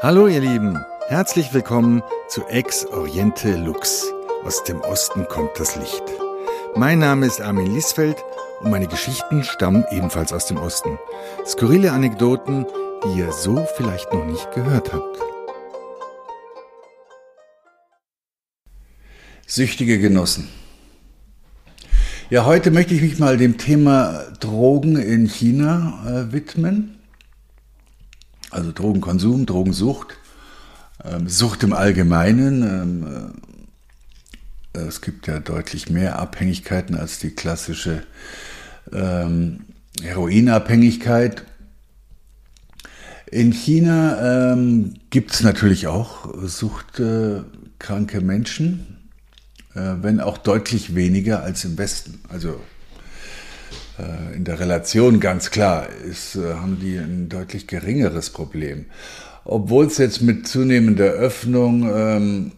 Hallo 0.00 0.28
ihr 0.28 0.38
Lieben, 0.38 0.78
herzlich 1.08 1.52
willkommen 1.52 2.04
zu 2.28 2.46
Ex 2.46 2.86
Oriente 2.86 3.56
Lux. 3.56 4.06
Aus 4.44 4.62
dem 4.62 4.80
Osten 4.80 5.26
kommt 5.26 5.50
das 5.58 5.74
Licht. 5.74 6.04
Mein 6.76 7.00
Name 7.00 7.26
ist 7.26 7.40
Armin 7.40 7.74
Liesfeld 7.74 8.14
und 8.60 8.70
meine 8.70 8.86
Geschichten 8.86 9.42
stammen 9.42 9.84
ebenfalls 9.90 10.32
aus 10.32 10.46
dem 10.46 10.58
Osten. 10.58 11.00
Skurrile 11.44 11.90
Anekdoten, 11.90 12.64
die 13.02 13.18
ihr 13.18 13.32
so 13.32 13.66
vielleicht 13.76 14.12
noch 14.12 14.24
nicht 14.24 14.52
gehört 14.52 14.92
habt. 14.92 15.18
Süchtige 19.48 19.98
Genossen. 19.98 20.48
Ja, 22.30 22.44
heute 22.44 22.70
möchte 22.70 22.94
ich 22.94 23.02
mich 23.02 23.18
mal 23.18 23.36
dem 23.36 23.58
Thema 23.58 24.26
Drogen 24.38 24.94
in 24.94 25.26
China 25.26 26.04
äh, 26.06 26.32
widmen. 26.32 26.97
Also 28.50 28.72
Drogenkonsum, 28.72 29.46
Drogensucht, 29.46 30.16
ähm, 31.04 31.28
Sucht 31.28 31.62
im 31.62 31.72
Allgemeinen. 31.72 32.62
Ähm, 32.62 33.32
äh, 34.74 34.86
es 34.86 35.00
gibt 35.00 35.26
ja 35.26 35.38
deutlich 35.40 35.90
mehr 35.90 36.18
Abhängigkeiten 36.18 36.96
als 36.96 37.18
die 37.18 37.30
klassische 37.30 38.04
ähm, 38.92 39.60
Heroinabhängigkeit. 40.02 41.44
In 43.30 43.52
China 43.52 44.52
ähm, 44.52 44.94
gibt 45.10 45.32
es 45.32 45.42
natürlich 45.42 45.86
auch 45.86 46.32
suchtkranke 46.42 48.22
Menschen, 48.22 49.10
äh, 49.74 49.96
wenn 50.00 50.20
auch 50.20 50.38
deutlich 50.38 50.94
weniger 50.94 51.42
als 51.42 51.64
im 51.64 51.76
Westen. 51.76 52.20
Also 52.30 52.50
äh, 52.50 52.77
in 54.34 54.44
der 54.44 54.60
Relation 54.60 55.20
ganz 55.20 55.50
klar 55.50 55.88
ist, 56.08 56.36
äh, 56.36 56.54
haben 56.54 56.78
die 56.80 56.96
ein 56.96 57.28
deutlich 57.28 57.66
geringeres 57.66 58.30
Problem. 58.30 58.86
Obwohl 59.44 59.86
es 59.86 59.98
jetzt 59.98 60.20
mit 60.22 60.46
zunehmender 60.46 61.06
Öffnung 61.06 61.90
ähm, 61.92 62.52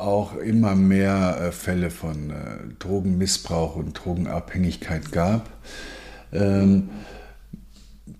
auch 0.00 0.36
immer 0.36 0.74
mehr 0.74 1.40
äh, 1.40 1.52
Fälle 1.52 1.90
von 1.90 2.30
äh, 2.30 2.34
Drogenmissbrauch 2.78 3.76
und 3.76 3.92
Drogenabhängigkeit 3.92 5.12
gab. 5.12 5.50
Ähm, 6.32 6.88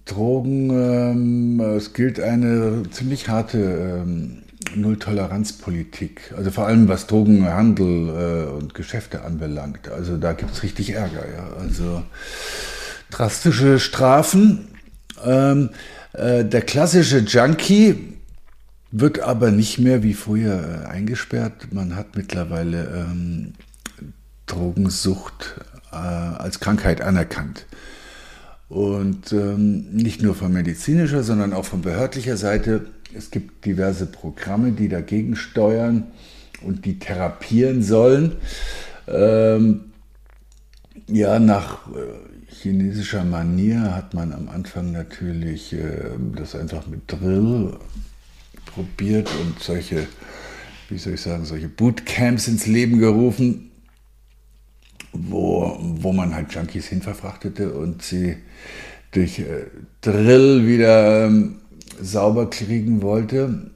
Drogen, 0.05 0.70
ähm, 0.70 1.61
es 1.61 1.92
gilt 1.92 2.20
eine 2.20 2.83
ziemlich 2.91 3.28
harte 3.28 4.02
ähm, 4.02 4.42
Null-Toleranz-Politik. 4.74 6.34
Also 6.36 6.50
vor 6.50 6.66
allem 6.66 6.88
was 6.88 7.06
Drogenhandel 7.06 8.48
äh, 8.48 8.50
und 8.50 8.74
Geschäfte 8.74 9.22
anbelangt. 9.22 9.88
Also 9.88 10.16
da 10.16 10.32
gibt 10.32 10.52
es 10.52 10.62
richtig 10.62 10.90
Ärger. 10.90 11.24
Ja. 11.34 11.48
Also 11.58 12.02
drastische 13.10 13.78
Strafen. 13.78 14.68
Ähm, 15.24 15.70
äh, 16.12 16.44
der 16.44 16.62
klassische 16.62 17.18
Junkie 17.18 18.14
wird 18.92 19.20
aber 19.20 19.50
nicht 19.50 19.78
mehr 19.78 20.02
wie 20.02 20.14
früher 20.14 20.84
äh, 20.84 20.88
eingesperrt. 20.88 21.72
Man 21.72 21.96
hat 21.96 22.16
mittlerweile 22.16 23.06
ähm, 23.10 23.52
Drogensucht 24.46 25.60
äh, 25.92 25.96
als 25.96 26.60
Krankheit 26.60 27.00
anerkannt. 27.00 27.66
Und 28.68 29.32
ähm, 29.32 29.90
nicht 29.90 30.22
nur 30.22 30.34
von 30.34 30.52
medizinischer, 30.52 31.24
sondern 31.24 31.52
auch 31.52 31.64
von 31.64 31.82
behördlicher 31.82 32.36
Seite 32.36 32.86
es 33.14 33.30
gibt 33.30 33.64
diverse 33.64 34.06
Programme, 34.06 34.72
die 34.72 34.89
dagegen 34.89 35.36
steuern 35.36 36.08
und 36.62 36.84
die 36.84 36.98
therapieren 36.98 37.83
sollen. 37.83 38.36
Ähm, 39.08 39.92
ja, 41.06 41.39
nach 41.39 41.89
äh, 41.89 42.52
chinesischer 42.52 43.25
Manier 43.25 43.94
hat 43.94 44.14
man 44.14 44.33
am 44.33 44.48
Anfang 44.48 44.92
natürlich 44.92 45.72
äh, 45.72 46.11
das 46.36 46.55
einfach 46.55 46.86
mit 46.86 47.02
Drill 47.06 47.77
probiert 48.67 49.28
und 49.41 49.61
solche, 49.61 50.06
wie 50.89 50.98
soll 50.98 51.14
ich 51.14 51.20
sagen, 51.20 51.45
solche 51.45 51.69
Bootcamps 51.69 52.48
ins 52.48 52.67
Leben 52.67 52.98
gerufen, 52.98 53.70
wo, 55.13 55.77
wo 55.80 56.13
man 56.13 56.34
halt 56.34 56.52
Junkies 56.52 56.86
hinverfrachtete 56.86 57.73
und 57.73 58.02
sie 58.02 58.36
durch 59.13 59.40
äh, 59.40 59.67
Drill 60.01 60.67
wieder 60.67 61.27
ähm, 61.27 61.57
sauber 62.02 62.48
kriegen 62.50 63.02
wollte. 63.02 63.70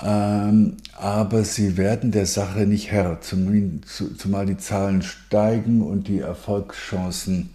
Ähm, 0.00 0.76
aber 0.96 1.44
sie 1.44 1.76
werden 1.76 2.10
der 2.10 2.26
Sache 2.26 2.66
nicht 2.66 2.90
Herr, 2.90 3.20
zumal 3.20 4.46
die 4.46 4.56
Zahlen 4.56 5.02
steigen 5.02 5.82
und 5.82 6.08
die 6.08 6.20
Erfolgschancen 6.20 7.50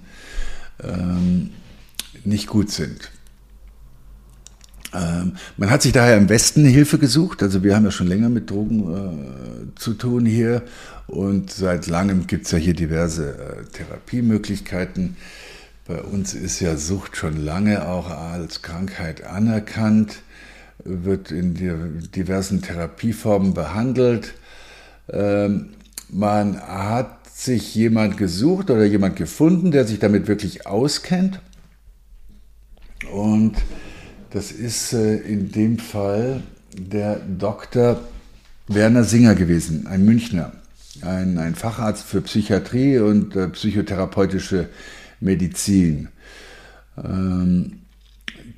ähm, 0.83 1.51
nicht 2.23 2.47
gut 2.47 2.69
sind. 2.71 3.11
Ähm, 4.93 5.33
man 5.57 5.69
hat 5.69 5.81
sich 5.81 5.91
daher 5.91 6.17
im 6.17 6.29
Westen 6.29 6.63
Hilfe 6.65 6.97
gesucht. 6.97 7.43
Also 7.43 7.63
wir 7.63 7.75
haben 7.75 7.85
ja 7.85 7.91
schon 7.91 8.07
länger 8.07 8.29
mit 8.29 8.49
Drogen 8.49 9.73
äh, 9.75 9.79
zu 9.79 9.93
tun 9.93 10.25
hier 10.25 10.63
und 11.07 11.51
seit 11.51 11.87
langem 11.87 12.27
gibt 12.27 12.45
es 12.45 12.51
ja 12.51 12.57
hier 12.57 12.73
diverse 12.73 13.37
äh, 13.37 13.63
Therapiemöglichkeiten. 13.65 15.17
Bei 15.87 16.01
uns 16.01 16.33
ist 16.33 16.59
ja 16.59 16.75
Sucht 16.75 17.15
schon 17.15 17.37
lange 17.37 17.87
auch 17.87 18.09
als 18.09 18.61
Krankheit 18.61 19.23
anerkannt, 19.23 20.21
wird 20.83 21.31
in 21.31 21.53
diversen 22.11 22.61
Therapieformen 22.61 23.53
behandelt. 23.53 24.33
Ähm, 25.09 25.69
man 26.09 26.59
hat 26.59 27.33
sich 27.33 27.73
jemand 27.73 28.17
gesucht 28.17 28.69
oder 28.69 28.83
jemand 28.83 29.15
gefunden, 29.15 29.71
der 29.71 29.85
sich 29.85 29.99
damit 29.99 30.27
wirklich 30.27 30.67
auskennt. 30.67 31.39
Und 33.13 33.55
das 34.31 34.51
ist 34.51 34.91
äh, 34.91 35.15
in 35.15 35.53
dem 35.53 35.79
Fall 35.79 36.43
der 36.77 37.15
Dr. 37.15 38.01
Werner 38.67 39.05
Singer 39.05 39.35
gewesen, 39.35 39.87
ein 39.87 40.03
Münchner, 40.03 40.51
ein, 41.01 41.37
ein 41.37 41.55
Facharzt 41.55 42.03
für 42.03 42.21
Psychiatrie 42.21 42.99
und 42.99 43.37
äh, 43.37 43.47
psychotherapeutische 43.47 44.67
Medizin. 45.19 46.09
Ähm, 46.97 47.81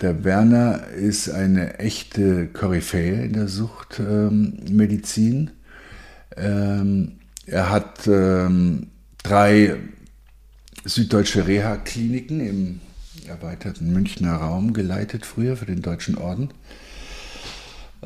der 0.01 0.23
Werner 0.23 0.87
ist 0.87 1.29
eine 1.29 1.79
echte 1.79 2.47
Koryphäe 2.47 3.25
in 3.25 3.33
der 3.33 3.47
Suchtmedizin. 3.47 5.51
Ähm, 6.37 7.13
er 7.45 7.69
hat 7.69 8.07
ähm, 8.07 8.87
drei 9.23 9.75
süddeutsche 10.85 11.47
Reha-Kliniken 11.47 12.39
im 12.39 12.79
erweiterten 13.27 13.91
Münchner 13.91 14.35
Raum 14.35 14.73
geleitet, 14.73 15.25
früher 15.25 15.57
für 15.57 15.65
den 15.65 15.81
Deutschen 15.81 16.17
Orden. 16.17 16.49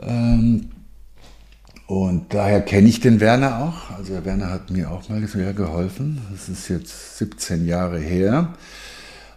Ähm, 0.01 0.71
und 1.93 2.33
daher 2.33 2.61
kenne 2.61 2.89
ich 2.89 3.01
den 3.01 3.19
Werner 3.19 3.59
auch. 3.59 3.95
Also 3.95 4.13
der 4.13 4.25
Werner 4.25 4.49
hat 4.49 4.71
mir 4.71 4.89
auch 4.89 5.09
mal 5.09 5.27
sehr 5.27 5.53
geholfen. 5.53 6.21
Das 6.31 6.49
ist 6.49 6.67
jetzt 6.67 7.19
17 7.19 7.67
Jahre 7.67 7.99
her. 7.99 8.55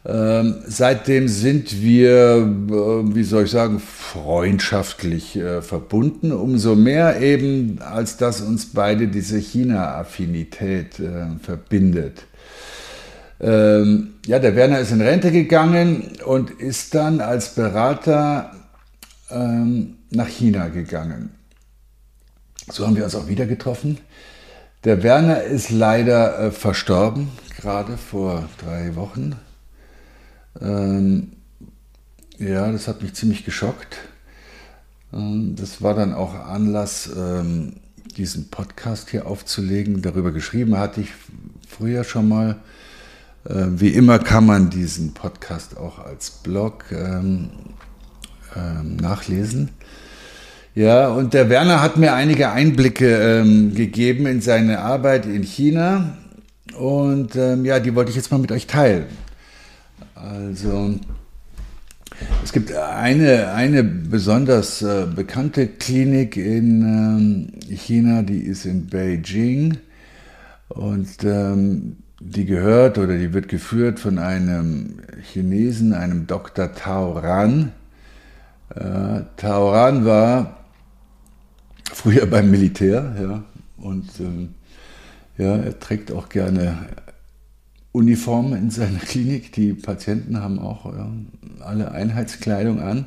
Ähm, 0.06 0.55
seitdem 0.66 1.28
sind 1.28 1.83
wir, 1.83 2.37
äh, 2.37 3.15
wie 3.15 3.25
soll 3.25 3.45
ich 3.45 3.50
sagen, 3.50 3.78
freundschaftlich 3.78 5.37
äh, 5.37 5.61
verbunden. 5.61 6.33
Umso 6.33 6.77
mehr 6.77 7.21
eben, 7.21 7.78
als 7.83 8.16
dass 8.16 8.41
uns 8.41 8.72
beide 8.72 9.09
diese 9.09 9.37
China-Affinität 9.37 10.99
äh, 10.99 11.27
verbindet. 11.43 12.25
Ähm, 13.39 14.15
ja, 14.25 14.39
der 14.39 14.56
Werner 14.56 14.81
ist 14.81 14.93
in 14.93 15.03
Rente 15.03 15.31
gegangen 15.31 16.12
und 16.25 16.53
ist 16.53 16.95
dann 16.95 17.21
als 17.21 17.55
Berater 17.55 18.53
ähm, 19.31 19.97
nach 20.11 20.28
China 20.28 20.69
gegangen. 20.69 21.36
So 22.69 22.84
haben 22.84 22.97
wir 22.97 23.04
uns 23.04 23.15
auch 23.15 23.28
wieder 23.28 23.47
getroffen. 23.47 23.99
Der 24.82 25.03
Werner 25.04 25.43
ist 25.43 25.71
leider 25.71 26.38
äh, 26.38 26.50
verstorben, 26.50 27.31
gerade 27.56 27.97
vor 27.97 28.49
drei 28.59 28.97
Wochen. 28.97 29.37
Ähm, 30.60 31.32
ja, 32.38 32.71
das 32.72 32.88
hat 32.88 33.03
mich 33.03 33.15
ziemlich 33.15 33.45
geschockt. 33.45 33.98
Ähm, 35.13 35.54
das 35.57 35.80
war 35.80 35.95
dann 35.95 36.13
auch 36.13 36.34
Anlass, 36.34 37.09
ähm, 37.16 37.74
diesen 38.16 38.48
Podcast 38.48 39.10
hier 39.10 39.27
aufzulegen. 39.27 40.03
Darüber 40.03 40.33
geschrieben 40.33 40.77
hatte 40.77 41.03
ich 41.03 41.10
früher 41.69 42.03
schon 42.03 42.28
mal. 42.28 42.57
Äh, 43.45 43.66
wie 43.77 43.91
immer 43.91 44.19
kann 44.19 44.45
man 44.45 44.71
diesen 44.71 45.15
Podcast 45.15 45.77
auch 45.77 46.01
als 46.01 46.30
Blog 46.30 46.86
ähm, 46.91 47.51
ähm, 48.57 48.97
nachlesen. 48.97 49.71
Ja, 50.77 51.09
und 51.09 51.33
der 51.33 51.49
Werner 51.49 51.81
hat 51.81 51.97
mir 51.97 52.13
einige 52.13 52.51
Einblicke 52.51 53.07
ähm, 53.07 53.75
gegeben 53.75 54.27
in 54.27 54.43
seine 54.43 54.81
Arbeit 54.81 55.25
in 55.25 55.43
China. 55.43 56.19
Und 56.78 57.34
ähm, 57.34 57.65
ja, 57.65 57.81
die 57.81 57.95
wollte 57.95 58.11
ich 58.11 58.17
jetzt 58.17 58.31
mal 58.31 58.37
mit 58.37 58.53
euch 58.53 58.67
teilen. 58.67 59.07
Also, 60.15 60.97
es 62.45 62.53
gibt 62.53 62.75
eine, 62.75 63.53
eine 63.53 63.84
besonders 63.84 64.83
äh, 64.83 65.07
bekannte 65.07 65.67
Klinik 65.67 66.37
in 66.37 66.83
ähm, 66.83 67.75
China, 67.75 68.21
die 68.21 68.41
ist 68.41 68.67
in 68.67 68.87
Beijing. 68.87 69.79
Und 70.69 71.25
ähm, 71.25 71.97
die 72.21 72.45
gehört 72.45 72.99
oder 72.99 73.17
die 73.17 73.33
wird 73.33 73.49
geführt 73.49 73.99
von 73.99 74.19
einem 74.19 74.99
Chinesen, 75.33 75.95
einem 75.95 76.27
Dr. 76.27 76.75
Tao 76.75 77.13
Ran. 77.13 77.72
Äh, 78.75 79.22
Taoran 79.39 80.05
war 80.05 80.56
früher 81.97 82.27
beim 82.27 82.51
Militär, 82.51 83.16
ja, 83.21 83.45
und 83.78 84.09
ähm, 84.21 84.54
ja, 85.39 85.57
er 85.57 85.78
trägt 85.78 86.13
auch 86.13 86.28
gerne 86.28 86.77
Uniformen 87.93 88.54
in 88.54 88.71
seiner 88.71 88.98
Klinik. 89.09 89.53
Die 89.53 89.72
Patienten 89.72 90.41
haben 90.41 90.59
auch 90.59 90.84
ja, 90.87 91.10
alle 91.60 91.93
Einheitskleidung 91.93 92.81
an. 92.81 93.07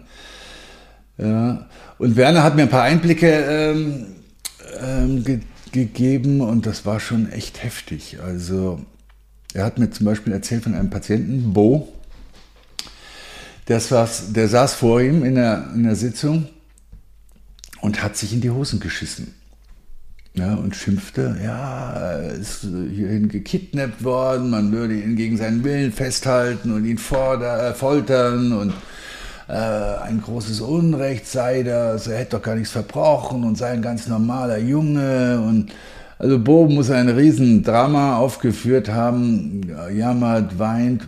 Ja. 1.17 1.67
Und 1.97 2.15
Werner 2.15 2.43
hat 2.43 2.55
mir 2.55 2.63
ein 2.63 2.69
paar 2.69 2.83
Einblicke 2.83 3.27
ähm, 3.27 4.07
ähm, 4.81 5.23
ge 5.23 5.39
gegeben 5.71 6.41
und 6.41 6.65
das 6.65 6.87
war 6.87 6.99
schon 6.99 7.31
echt 7.31 7.63
heftig. 7.63 8.17
Also 8.25 8.79
er 9.53 9.65
hat 9.65 9.77
mir 9.77 9.91
zum 9.91 10.07
Beispiel 10.07 10.33
erzählt 10.33 10.63
von 10.63 10.73
einem 10.73 10.89
Patienten, 10.89 11.53
Bo, 11.53 11.93
der 13.67 13.79
saß, 13.79 14.33
der 14.33 14.47
saß 14.47 14.73
vor 14.73 14.99
ihm 14.99 15.23
in 15.23 15.35
der, 15.35 15.69
in 15.75 15.83
der 15.83 15.95
Sitzung 15.95 16.47
und 17.81 18.03
hat 18.03 18.17
sich 18.17 18.33
in 18.33 18.41
die 18.41 18.49
Hosen 18.49 18.79
geschissen. 18.79 19.33
Ja, 20.35 20.53
und 20.53 20.75
schimpfte, 20.75 21.37
ja, 21.43 22.17
ist 22.17 22.61
hierhin 22.61 23.29
gekidnappt 23.29 24.03
worden, 24.03 24.51
man 24.51 24.71
würde 24.71 24.93
ihn 24.93 25.15
gegen 25.15 25.37
seinen 25.37 25.63
Willen 25.63 25.91
festhalten 25.91 26.71
und 26.71 26.85
ihn 26.85 26.99
forder, 26.99 27.69
äh, 27.69 27.73
foltern 27.73 28.53
und 28.53 28.73
äh, 29.47 29.53
ein 29.53 30.21
großes 30.21 30.61
Unrecht 30.61 31.27
sei 31.27 31.63
das, 31.63 32.07
er 32.07 32.19
hätte 32.19 32.37
doch 32.37 32.43
gar 32.43 32.55
nichts 32.55 32.71
verbrochen 32.71 33.43
und 33.43 33.57
sei 33.57 33.71
ein 33.71 33.81
ganz 33.81 34.07
normaler 34.07 34.59
Junge 34.59 35.41
und 35.41 35.71
also 36.19 36.37
Bo 36.37 36.67
muss 36.67 36.91
ein 36.91 37.09
Riesendrama 37.09 38.17
aufgeführt 38.17 38.89
haben, 38.89 39.61
jammert, 39.91 40.59
weint 40.59 41.07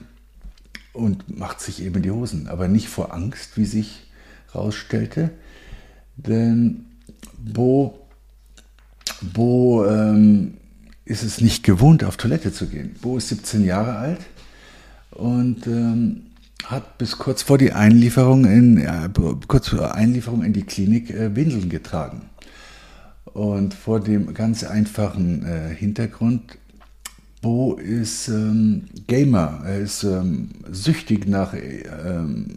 und 0.94 1.38
macht 1.38 1.62
sich 1.62 1.84
eben 1.84 2.02
die 2.02 2.12
Hosen, 2.12 2.48
aber 2.48 2.68
nicht 2.68 2.88
vor 2.88 3.14
Angst, 3.14 3.58
wie 3.58 3.66
sich 3.66 4.08
herausstellte, 4.52 5.30
denn 6.28 6.86
Bo, 7.38 8.00
Bo 9.34 9.86
ähm, 9.86 10.56
ist 11.06 11.24
es 11.24 11.42
nicht 11.42 11.64
gewohnt, 11.64 12.04
auf 12.04 12.18
Toilette 12.18 12.52
zu 12.52 12.68
gehen. 12.68 12.96
Bo 13.02 13.18
ist 13.18 13.30
17 13.30 13.66
Jahre 13.66 13.96
alt 13.96 14.22
und 15.12 15.68
ähm, 15.68 16.24
hat 16.66 16.98
bis 16.98 17.18
kurz 17.18 17.44
vor 17.44 17.58
die 17.58 17.74
Einlieferung 17.74 18.46
in, 18.46 18.80
ja, 18.80 19.08
kurz 19.48 19.70
vor 19.70 19.96
Einlieferung 19.96 20.44
in 20.44 20.54
die 20.54 20.64
Klinik 20.64 21.10
äh, 21.10 21.36
Windeln 21.36 21.70
getragen. 21.70 22.30
Und 23.26 23.74
vor 23.74 24.00
dem 24.00 24.34
ganz 24.34 24.64
einfachen 24.64 25.46
äh, 25.46 25.74
Hintergrund, 25.74 26.58
Bo 27.42 27.76
ist 27.76 28.28
ähm, 28.28 28.86
Gamer, 29.08 29.62
er 29.66 29.80
ist 29.80 30.04
ähm, 30.04 30.50
süchtig 30.70 31.28
nach 31.28 31.54
ähm, 31.56 32.48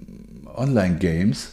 Online-Games 0.55 1.53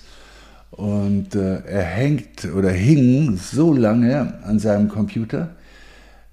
und 0.72 1.36
äh, 1.36 1.64
er 1.66 1.84
hängt 1.84 2.46
oder 2.46 2.72
hing 2.72 3.38
so 3.38 3.74
lange 3.74 4.44
an 4.44 4.58
seinem 4.60 4.88
Computer, 4.88 5.56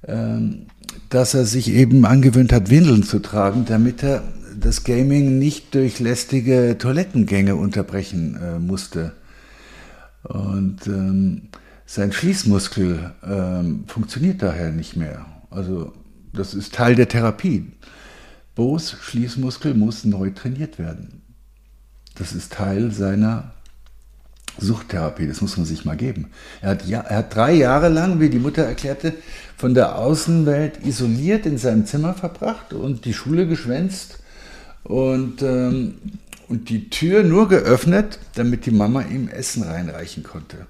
ähm, 0.06 0.66
dass 1.10 1.34
er 1.34 1.44
sich 1.44 1.70
eben 1.72 2.04
angewöhnt 2.06 2.52
hat, 2.52 2.70
Windeln 2.70 3.02
zu 3.02 3.18
tragen, 3.18 3.64
damit 3.66 4.02
er 4.02 4.22
das 4.58 4.84
Gaming 4.84 5.38
nicht 5.38 5.74
durch 5.74 6.00
lästige 6.00 6.76
Toilettengänge 6.78 7.56
unterbrechen 7.56 8.36
äh, 8.36 8.58
musste. 8.58 9.12
Und 10.22 10.86
ähm, 10.86 11.48
sein 11.86 12.12
Schließmuskel 12.12 13.14
ähm, 13.26 13.84
funktioniert 13.86 14.42
daher 14.42 14.70
nicht 14.70 14.96
mehr. 14.96 15.26
Also 15.50 15.92
das 16.32 16.54
ist 16.54 16.74
Teil 16.74 16.94
der 16.94 17.08
Therapie. 17.08 17.72
Bo's 18.54 18.96
Schließmuskel 19.00 19.74
muss 19.74 20.04
neu 20.04 20.30
trainiert 20.30 20.78
werden. 20.78 21.22
Das 22.16 22.32
ist 22.32 22.52
Teil 22.52 22.90
seiner 22.90 23.52
Suchttherapie, 24.58 25.26
das 25.26 25.40
muss 25.40 25.56
man 25.56 25.66
sich 25.66 25.84
mal 25.84 25.96
geben. 25.96 26.30
Er 26.60 26.70
hat, 26.70 26.86
ja, 26.86 27.00
er 27.00 27.18
hat 27.18 27.34
drei 27.34 27.52
Jahre 27.54 27.88
lang, 27.88 28.20
wie 28.20 28.28
die 28.28 28.38
Mutter 28.38 28.62
erklärte, 28.62 29.14
von 29.56 29.74
der 29.74 29.98
Außenwelt 29.98 30.84
isoliert 30.84 31.46
in 31.46 31.58
seinem 31.58 31.86
Zimmer 31.86 32.14
verbracht 32.14 32.72
und 32.72 33.04
die 33.04 33.14
Schule 33.14 33.46
geschwänzt 33.46 34.18
und, 34.84 35.42
ähm, 35.42 35.94
und 36.48 36.68
die 36.70 36.90
Tür 36.90 37.22
nur 37.22 37.48
geöffnet, 37.48 38.18
damit 38.34 38.66
die 38.66 38.70
Mama 38.70 39.02
ihm 39.02 39.28
Essen 39.28 39.62
reinreichen 39.62 40.22
konnte. 40.22 40.66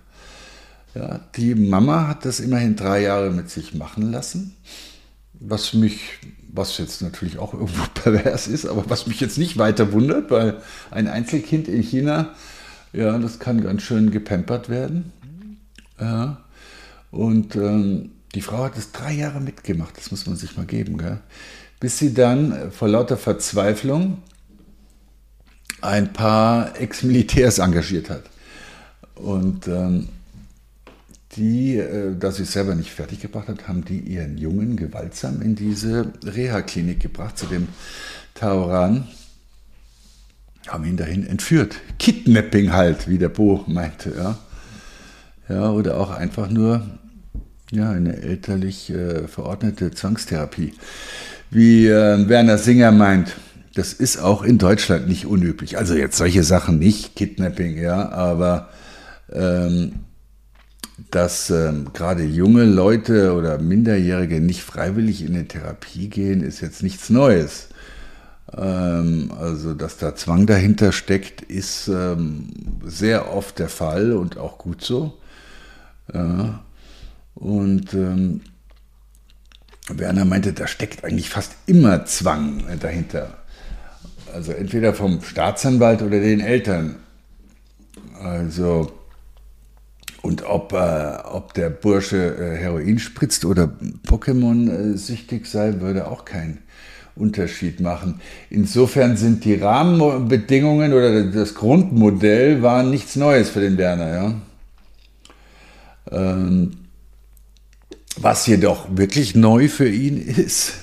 Ja, 0.94 1.20
die 1.36 1.54
Mama 1.54 2.08
hat 2.08 2.24
das 2.24 2.40
immerhin 2.40 2.76
drei 2.76 3.02
Jahre 3.02 3.30
mit 3.30 3.50
sich 3.50 3.74
machen 3.74 4.10
lassen, 4.10 4.56
was 5.34 5.74
mich, 5.74 6.18
was 6.50 6.78
jetzt 6.78 7.02
natürlich 7.02 7.38
auch 7.38 7.52
irgendwo 7.52 7.84
pervers 7.94 8.48
ist, 8.48 8.66
aber 8.66 8.88
was 8.88 9.06
mich 9.06 9.20
jetzt 9.20 9.38
nicht 9.38 9.58
weiter 9.58 9.92
wundert, 9.92 10.30
weil 10.30 10.60
ein 10.90 11.08
Einzelkind 11.08 11.68
in 11.68 11.82
China, 11.82 12.34
ja, 12.92 13.18
das 13.18 13.38
kann 13.38 13.62
ganz 13.62 13.82
schön 13.82 14.10
gepampert 14.10 14.68
werden. 14.68 15.12
Ja, 16.00 16.44
und 17.10 17.56
ähm, 17.56 18.10
die 18.34 18.42
Frau 18.42 18.64
hat 18.64 18.76
es 18.76 18.92
drei 18.92 19.12
Jahre 19.12 19.40
mitgemacht, 19.40 19.96
das 19.96 20.10
muss 20.10 20.26
man 20.26 20.36
sich 20.36 20.56
mal 20.56 20.66
geben. 20.66 20.98
Gell? 20.98 21.20
bis 21.80 21.98
sie 21.98 22.14
dann 22.14 22.72
vor 22.72 22.88
lauter 22.88 23.16
Verzweiflung 23.16 24.18
ein 25.80 26.12
paar 26.12 26.80
Ex-Militärs 26.80 27.58
engagiert 27.58 28.10
hat. 28.10 28.24
Und 29.14 29.68
ähm, 29.68 30.08
die, 31.36 31.76
äh, 31.76 32.16
da 32.18 32.32
sie 32.32 32.42
es 32.42 32.52
selber 32.52 32.74
nicht 32.74 32.90
fertiggebracht 32.90 33.48
hat, 33.48 33.68
haben 33.68 33.84
die 33.84 34.00
ihren 34.00 34.38
Jungen 34.38 34.76
gewaltsam 34.76 35.40
in 35.40 35.54
diese 35.54 36.12
Reha-Klinik 36.24 37.00
gebracht, 37.00 37.38
zu 37.38 37.46
dem 37.46 37.68
Taoran, 38.34 39.06
haben 40.68 40.84
ihn 40.84 40.96
dahin 40.96 41.26
entführt. 41.26 41.76
Kidnapping 41.98 42.72
halt, 42.72 43.08
wie 43.08 43.18
der 43.18 43.28
Bo 43.28 43.64
meinte. 43.66 44.12
Ja, 44.16 44.38
ja 45.48 45.70
oder 45.70 45.98
auch 45.98 46.10
einfach 46.10 46.48
nur 46.50 46.82
ja, 47.70 47.90
eine 47.90 48.16
elterlich 48.16 48.90
äh, 48.90 49.28
verordnete 49.28 49.90
Zwangstherapie 49.90 50.72
wie 51.50 51.86
äh, 51.86 52.28
Werner 52.28 52.58
Singer 52.58 52.92
meint, 52.92 53.36
das 53.74 53.92
ist 53.92 54.18
auch 54.18 54.42
in 54.42 54.58
Deutschland 54.58 55.08
nicht 55.08 55.26
unüblich. 55.26 55.78
Also 55.78 55.94
jetzt 55.94 56.16
solche 56.16 56.42
Sachen 56.42 56.78
nicht, 56.78 57.16
Kidnapping, 57.16 57.78
ja, 57.78 58.10
aber 58.10 58.70
ähm, 59.32 60.00
dass 61.10 61.50
ähm, 61.50 61.90
gerade 61.94 62.24
junge 62.24 62.64
Leute 62.64 63.34
oder 63.34 63.58
Minderjährige 63.58 64.40
nicht 64.40 64.62
freiwillig 64.62 65.22
in 65.22 65.34
eine 65.34 65.46
Therapie 65.46 66.08
gehen, 66.08 66.42
ist 66.42 66.60
jetzt 66.60 66.82
nichts 66.82 67.08
Neues. 67.08 67.68
Ähm, 68.56 69.32
also, 69.38 69.74
dass 69.74 69.98
da 69.98 70.14
Zwang 70.14 70.46
dahinter 70.46 70.92
steckt, 70.92 71.42
ist 71.42 71.88
ähm, 71.88 72.48
sehr 72.84 73.34
oft 73.34 73.58
der 73.58 73.68
Fall 73.68 74.12
und 74.12 74.38
auch 74.38 74.58
gut 74.58 74.82
so. 74.82 75.18
Und 77.34 77.92
ähm, 77.92 78.40
Werner 79.88 80.24
meinte, 80.24 80.52
da 80.52 80.66
steckt 80.66 81.04
eigentlich 81.04 81.30
fast 81.30 81.52
immer 81.66 82.04
Zwang 82.06 82.64
dahinter. 82.80 83.38
Also 84.32 84.52
entweder 84.52 84.94
vom 84.94 85.22
Staatsanwalt 85.22 86.02
oder 86.02 86.20
den 86.20 86.40
Eltern. 86.40 86.96
Also, 88.20 88.92
und 90.22 90.42
ob, 90.44 90.72
äh, 90.72 91.18
ob 91.24 91.54
der 91.54 91.70
Bursche 91.70 92.36
äh, 92.36 92.56
Heroin 92.56 92.98
spritzt 92.98 93.44
oder 93.44 93.72
Pokémon-süchtig 94.06 95.46
sei, 95.46 95.80
würde 95.80 96.08
auch 96.08 96.24
keinen 96.24 96.58
Unterschied 97.18 97.80
machen. 97.80 98.20
Insofern 98.50 99.16
sind 99.16 99.44
die 99.44 99.54
Rahmenbedingungen 99.54 100.92
oder 100.92 101.24
das 101.24 101.54
Grundmodell 101.54 102.62
waren 102.62 102.90
nichts 102.90 103.16
Neues 103.16 103.50
für 103.50 103.60
den 103.60 103.76
Werner. 103.76 104.14
Ja? 104.14 104.34
Ähm, 106.10 106.70
was 108.16 108.46
jedoch 108.46 108.86
wirklich 108.90 109.34
neu 109.34 109.68
für 109.68 109.88
ihn 109.88 110.16
ist 110.16 110.74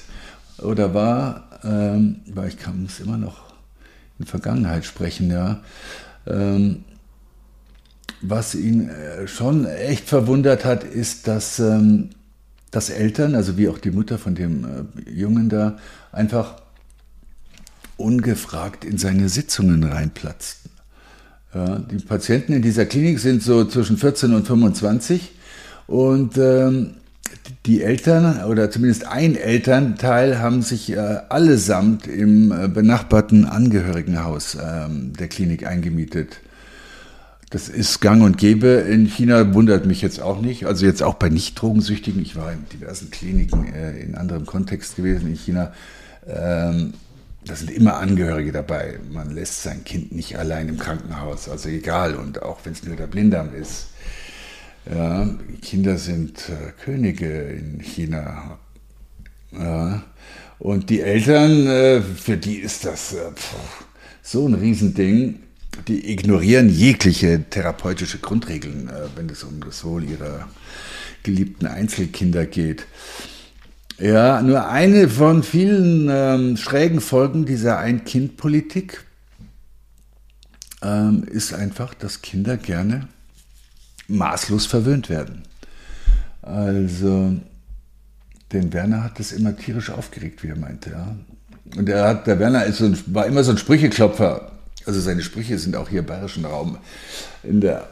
oder 0.59 0.93
war, 0.93 1.49
ähm, 1.63 2.21
weil 2.33 2.49
ich 2.49 2.57
kann 2.57 2.83
muss 2.83 2.99
immer 2.99 3.17
noch 3.17 3.43
in 4.19 4.25
Vergangenheit 4.25 4.85
sprechen, 4.85 5.29
ja, 5.29 5.61
ähm, 6.27 6.85
was 8.21 8.55
ihn 8.55 8.89
äh, 8.89 9.27
schon 9.27 9.65
echt 9.65 10.07
verwundert 10.07 10.65
hat, 10.65 10.83
ist, 10.83 11.27
dass, 11.27 11.59
dass 12.75 12.89
Eltern, 12.89 13.35
also 13.35 13.57
wie 13.57 13.69
auch 13.69 13.77
die 13.77 13.91
Mutter 13.91 14.17
von 14.17 14.35
dem 14.35 14.65
äh, 14.65 15.09
Jungen 15.09 15.47
da, 15.47 15.77
einfach 16.11 16.57
ungefragt 17.97 18.83
in 18.83 18.97
seine 18.97 19.29
Sitzungen 19.29 19.83
reinplatzten. 19.83 20.71
Ja, 21.53 21.79
die 21.79 22.03
Patienten 22.03 22.51
in 22.51 22.61
dieser 22.61 22.85
Klinik 22.85 23.19
sind 23.19 23.41
so 23.41 23.63
zwischen 23.63 23.97
14 23.97 24.33
und 24.33 24.45
25 24.45 25.31
und 25.87 26.37
ähm, 26.37 26.95
die 27.65 27.81
Eltern 27.81 28.43
oder 28.43 28.69
zumindest 28.69 29.07
ein 29.07 29.35
Elternteil 29.35 30.39
haben 30.39 30.61
sich 30.61 30.91
äh, 30.91 30.97
allesamt 30.97 32.07
im 32.07 32.51
äh, 32.51 32.67
benachbarten 32.67 33.45
Angehörigenhaus 33.45 34.55
äh, 34.55 34.87
der 34.89 35.29
Klinik 35.29 35.65
eingemietet. 35.65 36.41
Das 37.55 37.69
ist 37.69 38.01
gang 38.01 38.21
und 38.21 38.37
gäbe. 38.37 38.67
In 38.67 39.05
China 39.05 39.53
wundert 39.53 39.85
mich 39.85 40.01
jetzt 40.01 40.21
auch 40.21 40.41
nicht. 40.41 40.65
Also 40.65 40.85
jetzt 40.85 41.01
auch 41.01 41.13
bei 41.13 41.29
Nicht-Drogensüchtigen. 41.29 42.21
Ich 42.21 42.35
war 42.35 42.51
in 42.51 42.65
diversen 42.67 43.11
Kliniken 43.11 43.73
äh, 43.73 43.97
in 43.97 44.15
anderem 44.15 44.45
Kontext 44.45 44.97
gewesen 44.97 45.29
in 45.29 45.35
China. 45.35 45.71
Ähm, 46.27 46.95
da 47.45 47.55
sind 47.55 47.71
immer 47.71 47.95
Angehörige 47.95 48.51
dabei. 48.51 48.99
Man 49.09 49.33
lässt 49.33 49.63
sein 49.63 49.85
Kind 49.85 50.11
nicht 50.11 50.37
allein 50.37 50.67
im 50.67 50.77
Krankenhaus, 50.77 51.47
also 51.47 51.69
egal, 51.69 52.15
und 52.15 52.41
auch 52.41 52.59
wenn 52.65 52.73
es 52.73 52.83
nur 52.83 52.97
der 52.97 53.07
Blinddarm 53.07 53.55
ist. 53.55 53.87
Ja, 54.93 55.25
Kinder 55.61 55.97
sind 55.97 56.49
äh, 56.49 56.73
Könige 56.83 57.41
in 57.41 57.79
China. 57.79 58.59
Ja, 59.57 60.03
und 60.59 60.89
die 60.89 60.99
Eltern, 60.99 61.67
äh, 61.67 62.01
für 62.01 62.35
die 62.35 62.57
ist 62.57 62.83
das 62.83 63.13
äh, 63.13 63.31
pff, 63.33 63.55
so 64.21 64.45
ein 64.45 64.55
Riesending. 64.55 65.44
Die 65.87 66.11
ignorieren 66.11 66.69
jegliche 66.69 67.43
therapeutische 67.49 68.19
Grundregeln, 68.19 68.89
äh, 68.89 69.07
wenn 69.15 69.29
es 69.29 69.43
um 69.43 69.61
das 69.61 69.83
Wohl 69.83 70.03
ihrer 70.03 70.47
geliebten 71.23 71.67
Einzelkinder 71.67 72.45
geht. 72.45 72.85
Ja, 73.97 74.41
nur 74.41 74.67
eine 74.67 75.07
von 75.09 75.43
vielen 75.43 76.09
ähm, 76.09 76.57
schrägen 76.57 76.99
Folgen 76.99 77.45
dieser 77.45 77.77
Ein-Kind-Politik 77.77 79.05
ähm, 80.81 81.23
ist 81.23 81.53
einfach, 81.53 81.93
dass 81.93 82.21
Kinder 82.21 82.57
gerne 82.57 83.07
maßlos 84.07 84.65
verwöhnt 84.65 85.09
werden. 85.09 85.43
Also, 86.41 87.35
den 88.51 88.73
Werner 88.73 89.03
hat 89.03 89.19
das 89.19 89.31
immer 89.31 89.55
tierisch 89.55 89.89
aufgeregt, 89.89 90.43
wie 90.43 90.49
er 90.49 90.57
meinte. 90.57 90.91
Ja. 90.91 91.15
Und 91.77 91.89
er 91.89 92.07
hat, 92.07 92.27
der 92.27 92.37
Werner 92.37 92.71
so 92.71 92.85
ein, 92.85 92.97
war 93.07 93.25
immer 93.25 93.43
so 93.43 93.51
ein 93.51 93.57
Sprücheklopfer. 93.57 94.51
Also 94.85 94.99
seine 94.99 95.21
Sprüche 95.21 95.57
sind 95.57 95.75
auch 95.75 95.89
hier 95.89 95.99
im 95.99 96.05
bayerischen 96.05 96.45
Raum 96.45 96.77
in 97.43 97.61
der 97.61 97.89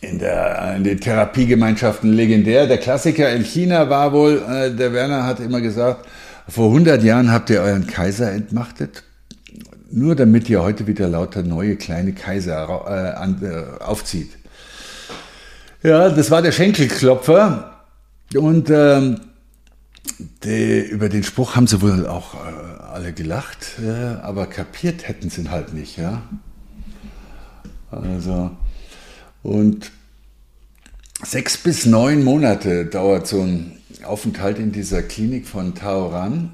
in, 0.00 0.18
der, 0.18 0.74
in 0.76 0.84
den 0.84 1.00
Therapiegemeinschaften 1.00 2.12
legendär. 2.12 2.66
Der 2.66 2.78
Klassiker 2.78 3.32
in 3.32 3.42
China 3.44 3.88
war 3.88 4.12
wohl, 4.12 4.42
äh, 4.48 4.70
der 4.70 4.92
Werner 4.92 5.24
hat 5.24 5.40
immer 5.40 5.60
gesagt, 5.60 6.06
vor 6.48 6.68
100 6.68 7.02
Jahren 7.02 7.32
habt 7.32 7.50
ihr 7.50 7.60
euren 7.60 7.86
Kaiser 7.86 8.30
entmachtet, 8.30 9.02
nur 9.90 10.14
damit 10.14 10.48
ihr 10.48 10.62
heute 10.62 10.86
wieder 10.86 11.08
lauter 11.08 11.42
neue 11.42 11.76
kleine 11.76 12.12
Kaiser 12.12 12.68
äh, 12.86 13.16
an, 13.16 13.42
äh, 13.42 13.82
aufzieht. 13.82 14.30
Ja, 15.82 16.08
das 16.10 16.30
war 16.30 16.42
der 16.42 16.52
Schenkelklopfer 16.52 17.82
und 18.34 18.70
ähm, 18.70 19.20
die, 20.44 20.80
über 20.80 21.08
den 21.08 21.22
Spruch 21.22 21.56
haben 21.56 21.66
sie 21.66 21.80
wohl 21.82 22.06
auch 22.06 22.34
äh, 22.34 22.75
alle 22.96 23.12
gelacht, 23.12 23.78
aber 24.22 24.46
kapiert 24.46 25.06
hätten 25.06 25.30
sie 25.30 25.42
ihn 25.42 25.50
halt 25.50 25.72
nicht, 25.74 25.96
ja. 25.98 26.22
Also, 27.90 28.50
und 29.42 29.92
sechs 31.22 31.56
bis 31.56 31.86
neun 31.86 32.24
Monate 32.24 32.86
dauert 32.86 33.26
so 33.26 33.42
ein 33.42 33.78
Aufenthalt 34.04 34.58
in 34.58 34.72
dieser 34.72 35.02
Klinik 35.02 35.46
von 35.46 35.74
Taoran, 35.74 36.52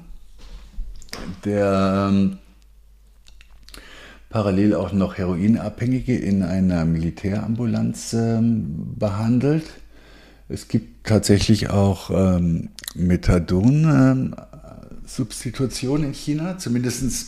der 1.43 2.09
ähm, 2.09 2.37
parallel 4.29 4.75
auch 4.75 4.93
noch 4.93 5.17
Heroinabhängige 5.17 6.15
in 6.17 6.43
einer 6.43 6.85
Militärambulanz 6.85 8.13
ähm, 8.13 8.95
behandelt. 8.97 9.65
Es 10.49 10.67
gibt 10.67 11.07
tatsächlich 11.07 11.69
auch 11.69 12.09
ähm, 12.09 12.69
Methadon-Substitution 12.95 14.52
ähm, 15.19 16.03
in 16.03 16.13
China, 16.13 16.57
zumindest 16.57 17.25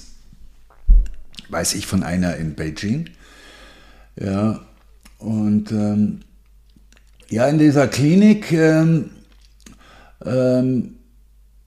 weiß 1.49 1.75
ich 1.75 1.87
von 1.87 2.03
einer 2.03 2.35
in 2.37 2.55
Beijing. 2.55 3.09
Ja, 4.19 4.65
und 5.17 5.71
ähm, 5.71 6.21
ja, 7.29 7.47
in 7.47 7.57
dieser 7.57 7.87
Klinik, 7.87 8.51
ähm, 8.51 9.11
ähm, 10.25 10.95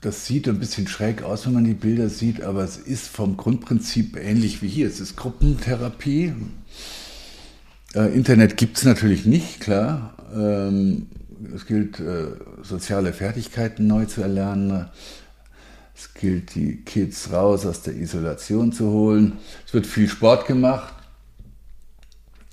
das 0.01 0.27
sieht 0.27 0.49
ein 0.49 0.61
bisschen 0.61 0.87
schräg 0.87 1.23
aus, 1.23 1.47
wenn 1.47 1.55
man 1.55 1.65
die 1.65 1.75
Bilder 1.75 2.09
sieht, 2.09 2.43
aber 2.43 2.63
es 2.63 2.77
ist 2.77 3.09
vom 3.09 3.37
Grundprinzip 3.37 4.17
ähnlich 4.17 4.63
wie 4.63 4.69
hier. 4.69 4.87
Es 4.87 5.01
ist 5.01 5.17
Gruppentherapie. 5.17 6.35
Äh, 7.95 8.15
Internet 8.15 8.57
gibt 8.57 8.79
es 8.79 8.85
natürlich 8.85 9.27
nicht, 9.27 9.61
klar. 9.61 10.15
Ähm, 10.35 11.09
es 11.55 11.67
gilt, 11.67 11.99
äh, 11.99 12.29
soziale 12.63 13.13
Fertigkeiten 13.13 13.87
neu 13.87 14.05
zu 14.05 14.23
erlernen. 14.23 14.87
Es 15.99 16.15
gilt, 16.15 16.55
die 16.55 16.77
Kids 16.77 17.33
raus 17.33 17.67
aus 17.67 17.83
der 17.83 17.97
Isolation 17.97 18.71
zu 18.71 18.89
holen. 18.89 19.33
Es 19.67 19.75
wird 19.75 19.85
viel 19.85 20.09
Sport 20.09 20.47
gemacht. 20.47 20.95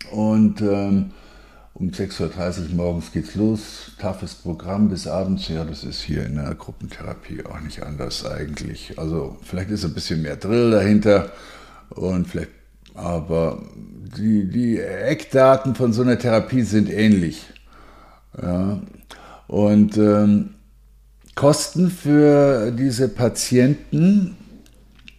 Und 0.09 0.61
ähm, 0.61 1.11
um 1.75 1.89
6.30 1.89 2.21
Uhr 2.69 2.75
morgens 2.75 3.11
geht's 3.11 3.35
los, 3.35 3.91
toughes 3.99 4.33
Programm 4.33 4.89
bis 4.89 5.05
abends. 5.05 5.47
Ja, 5.47 5.63
das 5.63 5.83
ist 5.83 6.01
hier 6.01 6.25
in 6.25 6.37
der 6.37 6.55
Gruppentherapie 6.55 7.45
auch 7.45 7.59
nicht 7.59 7.83
anders 7.83 8.25
eigentlich. 8.25 8.97
Also 8.97 9.37
vielleicht 9.43 9.69
ist 9.69 9.85
ein 9.85 9.93
bisschen 9.93 10.23
mehr 10.23 10.37
Drill 10.37 10.71
dahinter 10.71 11.31
und 11.91 12.27
vielleicht, 12.27 12.49
aber 12.95 13.61
die, 14.17 14.49
die 14.49 14.79
Eckdaten 14.79 15.75
von 15.75 15.93
so 15.93 16.01
einer 16.01 16.17
Therapie 16.17 16.63
sind 16.63 16.89
ähnlich. 16.89 17.45
Ja. 18.41 18.81
Und 19.47 19.97
ähm, 19.97 20.54
Kosten 21.35 21.91
für 21.91 22.71
diese 22.71 23.09
Patienten 23.09 24.35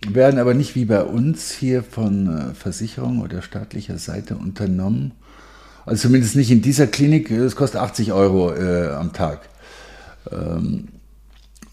werden 0.08 0.38
aber 0.40 0.54
nicht 0.54 0.74
wie 0.74 0.86
bei 0.86 1.02
uns 1.02 1.50
hier 1.52 1.82
von 1.82 2.50
äh, 2.50 2.54
Versicherung 2.54 3.20
oder 3.20 3.42
staatlicher 3.42 3.98
Seite 3.98 4.36
unternommen 4.36 5.12
also 5.86 6.08
zumindest 6.08 6.34
nicht 6.34 6.50
in 6.50 6.60
dieser 6.60 6.88
Klinik. 6.88 7.30
Es 7.30 7.54
kostet 7.54 7.80
80 7.80 8.12
Euro 8.12 8.52
äh, 8.52 8.88
am 8.88 9.12
Tag. 9.12 9.48
Ähm, 10.32 10.88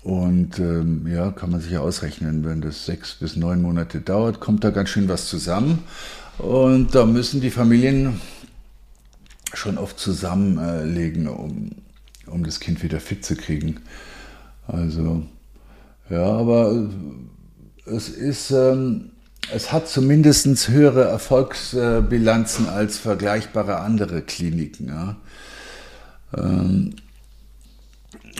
und 0.04 0.60
ähm, 0.60 1.08
ja, 1.08 1.32
kann 1.32 1.50
man 1.50 1.62
sich 1.62 1.72
ja 1.72 1.80
ausrechnen, 1.80 2.46
wenn 2.46 2.62
das 2.62 2.86
sechs 2.86 3.16
bis 3.16 3.36
neun 3.36 3.62
Monate 3.62 4.02
dauert, 4.02 4.40
kommt 4.40 4.64
da 4.64 4.70
ganz 4.70 4.90
schön 4.90 5.10
was 5.10 5.28
zusammen. 5.28 5.80
Und 6.38 6.94
da 6.94 7.06
müssen 7.06 7.42
die 7.42 7.50
Familien 7.50 8.22
schon 9.54 9.78
oft 9.78 9.98
zusammenlegen, 10.00 11.28
um, 11.28 11.72
um 12.28 12.44
das 12.44 12.60
Kind 12.60 12.84
wieder 12.84 13.00
fit 13.00 13.26
zu 13.26 13.36
kriegen. 13.36 13.80
Also, 14.68 15.24
ja, 16.10 16.26
aber 16.26 16.90
es 17.86 18.10
ist, 18.10 18.52
ähm, 18.52 19.12
es 19.52 19.72
hat 19.72 19.88
zumindest 19.88 20.70
höhere 20.70 21.04
Erfolgsbilanzen 21.04 22.70
als 22.70 22.98
vergleichbare 22.98 23.80
andere 23.80 24.22
Kliniken. 24.22 24.88
Ja. 24.88 25.16
Ähm, 26.38 26.96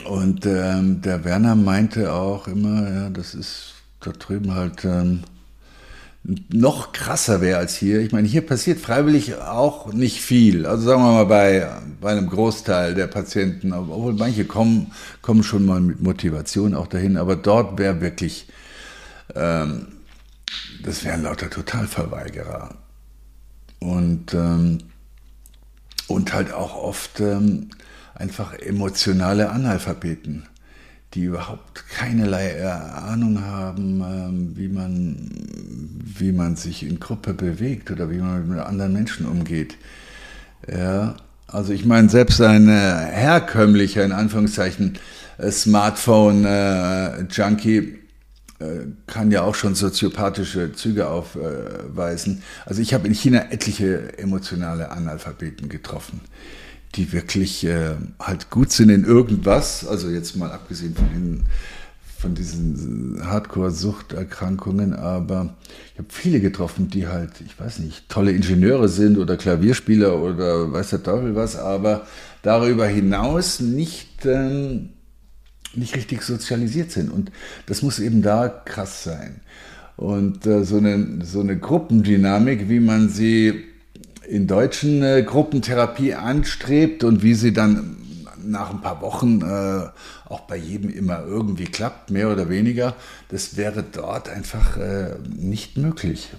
und 0.06 0.44
ähm, 0.46 1.02
der 1.02 1.24
Werner 1.24 1.54
meinte 1.54 2.12
auch 2.12 2.48
immer, 2.48 2.90
ja, 2.90 3.10
das 3.10 3.34
ist 3.34 3.74
da 4.00 4.12
drüben 4.12 4.54
halt 4.54 4.84
ähm, 4.84 5.20
noch 6.24 6.92
krasser 6.92 7.40
wäre 7.40 7.58
als 7.58 7.76
hier. 7.76 8.00
Ich 8.00 8.12
meine, 8.12 8.26
hier 8.26 8.46
passiert 8.46 8.80
freiwillig 8.80 9.36
auch 9.36 9.92
nicht 9.92 10.20
viel. 10.20 10.64
Also 10.66 10.84
sagen 10.84 11.02
wir 11.02 11.12
mal 11.12 11.26
bei, 11.26 11.68
bei 12.00 12.12
einem 12.12 12.28
Großteil 12.28 12.94
der 12.94 13.08
Patienten, 13.08 13.72
obwohl 13.72 14.14
manche 14.14 14.44
kommen, 14.46 14.92
kommen 15.20 15.42
schon 15.42 15.66
mal 15.66 15.80
mit 15.80 16.00
Motivation 16.02 16.74
auch 16.74 16.86
dahin, 16.86 17.18
aber 17.18 17.36
dort 17.36 17.78
wäre 17.78 18.00
wirklich 18.00 18.48
ähm, 19.34 19.88
das 20.82 21.04
wären 21.04 21.22
lauter 21.22 21.50
Totalverweigerer. 21.50 22.74
Und, 23.80 24.34
ähm, 24.34 24.78
und 26.06 26.32
halt 26.32 26.52
auch 26.52 26.76
oft 26.76 27.20
ähm, 27.20 27.70
einfach 28.14 28.54
emotionale 28.54 29.50
Analphabeten, 29.50 30.46
die 31.14 31.24
überhaupt 31.24 31.86
keinerlei 31.88 32.66
Ahnung 32.68 33.44
haben, 33.44 34.00
ähm, 34.00 34.52
wie, 34.56 34.68
man, 34.68 35.30
wie 36.18 36.32
man 36.32 36.56
sich 36.56 36.82
in 36.82 36.98
Gruppe 36.98 37.34
bewegt 37.34 37.90
oder 37.90 38.10
wie 38.10 38.18
man 38.18 38.48
mit 38.48 38.58
anderen 38.58 38.92
Menschen 38.92 39.26
umgeht. 39.26 39.76
Ja, 40.70 41.16
also 41.46 41.72
ich 41.72 41.84
meine, 41.84 42.08
selbst 42.08 42.40
ein 42.40 42.68
äh, 42.68 42.72
herkömmlicher, 42.72 44.04
in 44.04 44.12
Anführungszeichen, 44.12 44.98
äh, 45.38 45.50
Smartphone-Junkie 45.50 47.98
äh, 48.58 48.64
kann 49.06 49.30
ja 49.30 49.42
auch 49.42 49.54
schon 49.54 49.74
soziopathische 49.74 50.72
Züge 50.72 51.08
aufweisen. 51.08 52.42
Also 52.66 52.82
ich 52.82 52.94
habe 52.94 53.06
in 53.06 53.14
China 53.14 53.50
etliche 53.50 54.18
emotionale 54.18 54.90
Analphabeten 54.90 55.68
getroffen, 55.68 56.20
die 56.96 57.12
wirklich 57.12 57.64
äh, 57.64 57.94
halt 58.18 58.50
gut 58.50 58.72
sind 58.72 58.90
in 58.90 59.04
irgendwas, 59.04 59.86
also 59.86 60.08
jetzt 60.08 60.36
mal 60.36 60.50
abgesehen 60.50 60.94
von, 60.94 61.08
den, 61.08 61.42
von 62.18 62.34
diesen 62.34 63.20
Hardcore-Suchterkrankungen, 63.24 64.94
aber 64.94 65.54
ich 65.92 65.98
habe 65.98 66.08
viele 66.10 66.40
getroffen, 66.40 66.88
die 66.88 67.08
halt, 67.08 67.32
ich 67.44 67.58
weiß 67.58 67.80
nicht, 67.80 68.08
tolle 68.08 68.32
Ingenieure 68.32 68.88
sind 68.88 69.18
oder 69.18 69.36
Klavierspieler 69.36 70.20
oder 70.20 70.72
weiß 70.72 70.90
der 70.90 71.02
Teufel 71.02 71.34
was, 71.34 71.56
aber 71.56 72.06
darüber 72.42 72.86
hinaus 72.86 73.60
nicht... 73.60 74.26
Ähm, 74.26 74.90
nicht 75.76 75.96
richtig 75.96 76.22
sozialisiert 76.22 76.90
sind. 76.90 77.10
Und 77.10 77.32
das 77.66 77.82
muss 77.82 77.98
eben 77.98 78.22
da 78.22 78.48
krass 78.48 79.04
sein. 79.04 79.40
Und 79.96 80.46
äh, 80.46 80.64
so, 80.64 80.78
eine, 80.78 81.24
so 81.24 81.40
eine 81.40 81.58
Gruppendynamik, 81.58 82.68
wie 82.68 82.80
man 82.80 83.08
sie 83.08 83.64
in 84.28 84.46
deutschen 84.46 85.02
äh, 85.02 85.22
Gruppentherapie 85.22 86.14
anstrebt 86.14 87.04
und 87.04 87.22
wie 87.22 87.34
sie 87.34 87.52
dann 87.52 87.96
nach 88.46 88.70
ein 88.70 88.80
paar 88.80 89.00
Wochen 89.00 89.40
äh, 89.42 89.88
auch 90.30 90.40
bei 90.40 90.56
jedem 90.56 90.90
immer 90.90 91.24
irgendwie 91.24 91.64
klappt, 91.64 92.10
mehr 92.10 92.30
oder 92.30 92.48
weniger, 92.48 92.94
das 93.28 93.56
wäre 93.56 93.82
dort 93.82 94.28
einfach 94.28 94.76
äh, 94.76 95.14
nicht 95.36 95.76
möglich. 95.76 96.30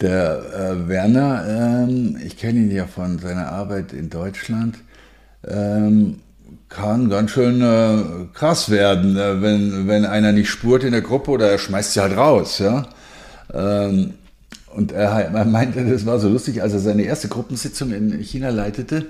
Der 0.00 0.40
äh, 0.54 0.88
Werner, 0.88 1.86
ähm, 1.88 2.18
ich 2.24 2.36
kenne 2.36 2.60
ihn 2.60 2.70
ja 2.70 2.86
von 2.86 3.18
seiner 3.18 3.50
Arbeit 3.50 3.92
in 3.92 4.10
Deutschland, 4.10 4.76
ähm, 5.46 6.20
kann 6.68 7.08
ganz 7.08 7.32
schön 7.32 7.60
äh, 7.60 8.26
krass 8.32 8.70
werden, 8.70 9.16
äh, 9.16 9.42
wenn, 9.42 9.88
wenn 9.88 10.04
einer 10.04 10.32
nicht 10.32 10.50
spurt 10.50 10.84
in 10.84 10.92
der 10.92 11.00
Gruppe 11.00 11.32
oder 11.32 11.50
er 11.50 11.58
schmeißt 11.58 11.94
sie 11.94 12.00
halt 12.00 12.16
raus. 12.16 12.58
Ja? 12.58 12.86
Ähm, 13.52 14.14
und 14.74 14.92
er, 14.92 15.44
meinte, 15.44 15.84
das 15.84 16.06
war 16.06 16.18
so 16.18 16.28
lustig, 16.28 16.62
als 16.62 16.72
er 16.72 16.80
seine 16.80 17.02
erste 17.02 17.28
Gruppensitzung 17.28 17.92
in 17.92 18.12
China 18.20 18.50
leitete 18.50 19.06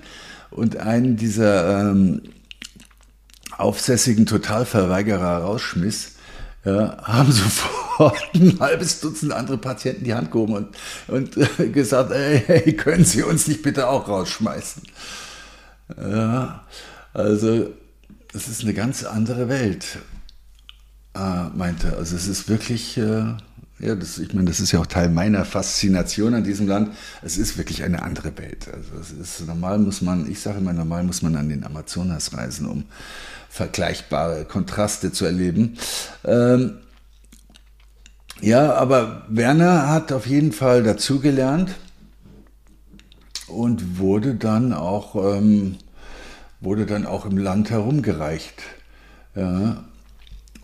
und 0.50 0.76
einen 0.76 1.16
dieser 1.16 1.90
ähm, 1.90 2.22
aufsässigen 3.56 4.26
Totalverweigerer 4.26 5.38
rausschmiss, 5.42 6.12
ja, 6.64 6.96
haben 7.02 7.32
sofort 7.32 8.18
ein 8.34 8.58
halbes 8.60 9.00
Dutzend 9.00 9.32
andere 9.32 9.58
Patienten 9.58 10.04
die 10.04 10.14
Hand 10.14 10.30
gehoben 10.30 10.54
und, 10.54 10.68
und 11.08 11.36
äh, 11.58 11.68
gesagt, 11.68 12.12
ey, 12.12 12.42
hey, 12.46 12.72
können 12.74 13.04
Sie 13.04 13.22
uns 13.22 13.48
nicht 13.48 13.62
bitte 13.62 13.88
auch 13.88 14.08
rausschmeißen? 14.08 14.82
Ja, 16.00 16.64
also 17.14 17.68
es 18.34 18.48
ist 18.48 18.62
eine 18.62 18.74
ganz 18.74 19.04
andere 19.04 19.48
Welt, 19.48 19.98
äh, 21.14 21.48
meinte. 21.54 21.96
Also 21.96 22.14
es 22.16 22.28
ist 22.28 22.48
wirklich, 22.48 22.98
äh, 22.98 23.34
ja, 23.80 23.94
das, 23.94 24.18
ich 24.18 24.34
meine, 24.34 24.48
das 24.48 24.58
ist 24.58 24.72
ja 24.72 24.80
auch 24.80 24.86
Teil 24.86 25.08
meiner 25.08 25.44
Faszination 25.44 26.34
an 26.34 26.44
diesem 26.44 26.66
Land. 26.66 26.94
Es 27.22 27.38
ist 27.38 27.58
wirklich 27.58 27.84
eine 27.84 28.02
andere 28.02 28.36
Welt. 28.36 28.66
Also 28.72 28.98
es 29.00 29.12
ist 29.12 29.46
normal 29.46 29.78
muss 29.78 30.02
man, 30.02 30.28
ich 30.30 30.40
sage 30.40 30.58
immer, 30.58 30.72
normal 30.72 31.04
muss 31.04 31.22
man 31.22 31.36
an 31.36 31.48
den 31.48 31.64
Amazonas 31.64 32.36
reisen, 32.36 32.66
um 32.66 32.84
vergleichbare 33.48 34.44
Kontraste 34.44 35.12
zu 35.12 35.24
erleben. 35.24 35.78
Ähm, 36.24 36.78
ja, 38.40 38.74
aber 38.74 39.24
Werner 39.28 39.88
hat 39.88 40.12
auf 40.12 40.26
jeden 40.26 40.52
Fall 40.52 40.82
dazugelernt 40.82 41.74
und 43.46 43.98
wurde 43.98 44.34
dann 44.34 44.72
auch, 44.72 45.36
ähm, 45.36 45.76
wurde 46.60 46.86
dann 46.86 47.06
auch 47.06 47.26
im 47.26 47.38
Land 47.38 47.70
herumgereicht. 47.70 48.62
Ja. 49.34 49.84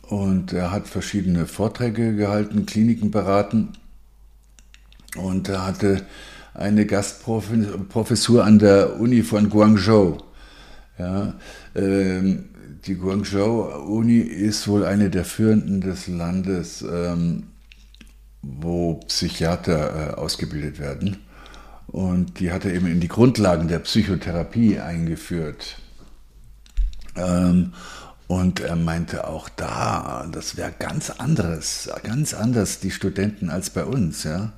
Und 0.09 0.53
er 0.53 0.71
hat 0.71 0.87
verschiedene 0.87 1.47
Vorträge 1.47 2.15
gehalten, 2.15 2.67
Kliniken 2.67 3.11
beraten 3.11 3.73
und 5.17 5.49
er 5.49 5.67
hatte 5.67 6.05
eine 6.53 6.87
Gastprofessur 6.87 8.45
an 8.45 8.59
der 8.59 9.01
Uni 9.01 9.23
von 9.23 9.49
Guangzhou. 9.49 10.19
Ja, 10.99 11.35
ähm, 11.75 12.51
die 12.87 12.97
Guangzhou-Uni 12.97 14.19
ist 14.19 14.69
wohl 14.69 14.85
eine 14.85 15.11
der 15.11 15.25
führenden 15.25 15.81
des 15.81 16.07
Landes, 16.07 16.83
ähm, 16.83 17.45
wo 18.43 18.95
Psychiater 19.09 20.13
äh, 20.13 20.15
ausgebildet 20.15 20.79
werden. 20.79 21.19
Und 21.87 22.41
die 22.41 22.53
hat 22.53 22.65
er 22.65 22.75
eben 22.75 22.87
in 22.87 23.01
die 23.01 23.09
Grundlagen 23.09 23.69
der 23.69 23.79
Psychotherapie 23.81 24.79
eingeführt. 24.79 25.79
Ähm, 27.17 27.73
und 28.35 28.59
er 28.59 28.75
meinte 28.75 29.29
auch 29.29 29.49
da, 29.49 30.29
das 30.33 30.57
wäre 30.57 30.73
ganz 30.77 31.11
anderes, 31.11 31.89
ganz 32.03 32.35
anders, 32.35 32.81
die 32.81 32.91
Studenten 32.91 33.49
als 33.49 33.71
bei 33.71 33.85
uns. 33.85 34.25
Ja? 34.25 34.53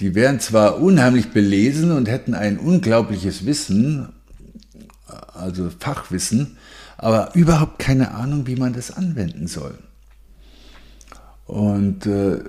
Die 0.00 0.16
wären 0.16 0.40
zwar 0.40 0.80
unheimlich 0.80 1.30
belesen 1.30 1.92
und 1.92 2.08
hätten 2.08 2.34
ein 2.34 2.58
unglaubliches 2.58 3.46
Wissen, 3.46 4.08
also 5.34 5.70
Fachwissen, 5.78 6.56
aber 6.96 7.32
überhaupt 7.36 7.78
keine 7.78 8.10
Ahnung, 8.10 8.48
wie 8.48 8.56
man 8.56 8.72
das 8.72 8.90
anwenden 8.90 9.46
soll. 9.46 9.78
Und 11.46 12.06
äh, 12.06 12.40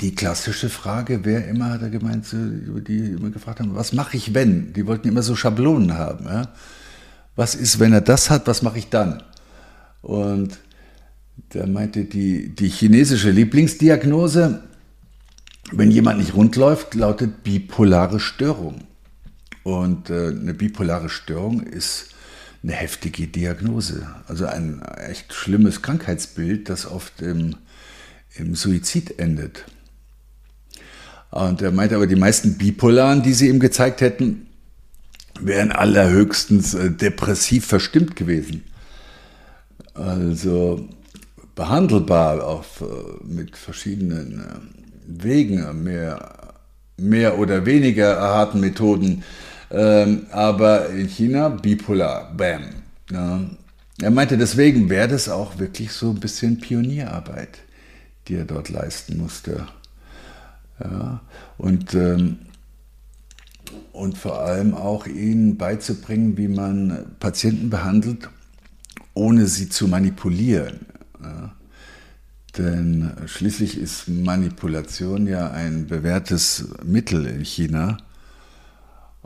die 0.00 0.16
klassische 0.16 0.68
Frage 0.68 1.24
wäre 1.24 1.44
immer, 1.44 1.70
hat 1.70 1.82
er 1.82 1.90
gemeint, 1.90 2.26
die 2.32 3.10
immer 3.10 3.30
gefragt 3.30 3.60
haben, 3.60 3.76
was 3.76 3.92
mache 3.92 4.16
ich 4.16 4.34
wenn? 4.34 4.72
Die 4.72 4.86
wollten 4.88 5.06
immer 5.06 5.22
so 5.22 5.36
Schablonen 5.36 5.94
haben. 5.94 6.24
Ja? 6.24 6.48
Was 7.36 7.54
ist, 7.54 7.80
wenn 7.80 7.92
er 7.92 8.00
das 8.00 8.30
hat, 8.30 8.46
was 8.46 8.62
mache 8.62 8.78
ich 8.78 8.88
dann? 8.90 9.22
Und 10.02 10.58
der 11.52 11.66
meinte, 11.66 12.04
die, 12.04 12.54
die 12.54 12.68
chinesische 12.68 13.30
Lieblingsdiagnose, 13.30 14.62
wenn 15.72 15.90
jemand 15.90 16.18
nicht 16.18 16.34
rund 16.34 16.56
läuft, 16.56 16.94
lautet 16.94 17.42
bipolare 17.42 18.20
Störung. 18.20 18.82
Und 19.62 20.10
äh, 20.10 20.28
eine 20.28 20.54
bipolare 20.54 21.08
Störung 21.08 21.62
ist 21.62 22.10
eine 22.62 22.72
heftige 22.72 23.26
Diagnose. 23.26 24.06
Also 24.26 24.46
ein 24.46 24.82
echt 24.82 25.32
schlimmes 25.32 25.82
Krankheitsbild, 25.82 26.68
das 26.68 26.86
oft 26.86 27.20
im, 27.22 27.56
im 28.36 28.54
Suizid 28.54 29.18
endet. 29.18 29.64
Und 31.30 31.62
er 31.62 31.72
meinte 31.72 31.96
aber, 31.96 32.06
die 32.06 32.16
meisten 32.16 32.56
Bipolaren, 32.58 33.22
die 33.22 33.32
sie 33.32 33.48
ihm 33.48 33.58
gezeigt 33.58 34.00
hätten, 34.00 34.46
wären 35.40 35.72
allerhöchstens 35.72 36.74
äh, 36.74 36.90
depressiv 36.90 37.66
verstimmt 37.66 38.16
gewesen. 38.16 38.64
Also 39.94 40.88
behandelbar 41.54 42.44
auf, 42.44 42.82
äh, 42.82 43.24
mit 43.24 43.56
verschiedenen 43.56 44.40
äh, 44.40 44.44
Wegen, 45.06 45.82
mehr, 45.82 46.54
mehr 46.96 47.38
oder 47.38 47.66
weniger 47.66 48.18
harten 48.18 48.60
Methoden 48.60 49.22
ähm, 49.74 50.26
aber 50.30 50.88
in 50.90 51.08
China 51.08 51.48
bipolar, 51.48 52.32
bam. 52.36 52.62
Er 53.10 54.10
meinte, 54.10 54.38
deswegen 54.38 54.88
wäre 54.88 55.08
das 55.08 55.28
auch 55.28 55.58
wirklich 55.58 55.92
so 55.92 56.10
ein 56.10 56.20
bisschen 56.20 56.60
Pionierarbeit, 56.60 57.58
die 58.28 58.36
er 58.36 58.44
dort 58.44 58.68
leisten 58.68 59.18
musste. 59.18 59.66
Ja. 60.80 61.20
Und, 61.58 61.94
ähm, 61.94 62.38
und 63.92 64.18
vor 64.18 64.40
allem 64.40 64.74
auch 64.74 65.06
ihnen 65.06 65.56
beizubringen, 65.56 66.36
wie 66.36 66.48
man 66.48 67.06
Patienten 67.20 67.70
behandelt, 67.70 68.28
ohne 69.14 69.46
sie 69.46 69.68
zu 69.68 69.88
manipulieren. 69.88 70.86
Ja. 71.22 71.54
Denn 72.56 73.12
schließlich 73.26 73.78
ist 73.78 74.08
Manipulation 74.08 75.26
ja 75.26 75.50
ein 75.50 75.86
bewährtes 75.86 76.68
Mittel 76.84 77.26
in 77.26 77.44
China. 77.44 77.98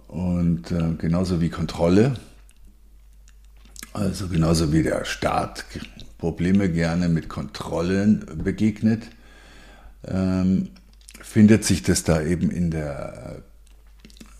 Und 0.06 0.72
äh, 0.72 0.94
genauso 0.96 1.40
wie 1.40 1.50
Kontrolle, 1.50 2.14
also 3.92 4.28
genauso 4.28 4.72
wie 4.72 4.82
der 4.82 5.04
Staat 5.04 5.66
Probleme 6.16 6.70
gerne 6.70 7.08
mit 7.08 7.28
Kontrollen 7.28 8.24
begegnet, 8.42 9.04
ähm, 10.06 10.70
findet 11.20 11.64
sich 11.64 11.82
das 11.82 12.04
da 12.04 12.22
eben 12.22 12.50
in 12.50 12.70
der 12.70 13.42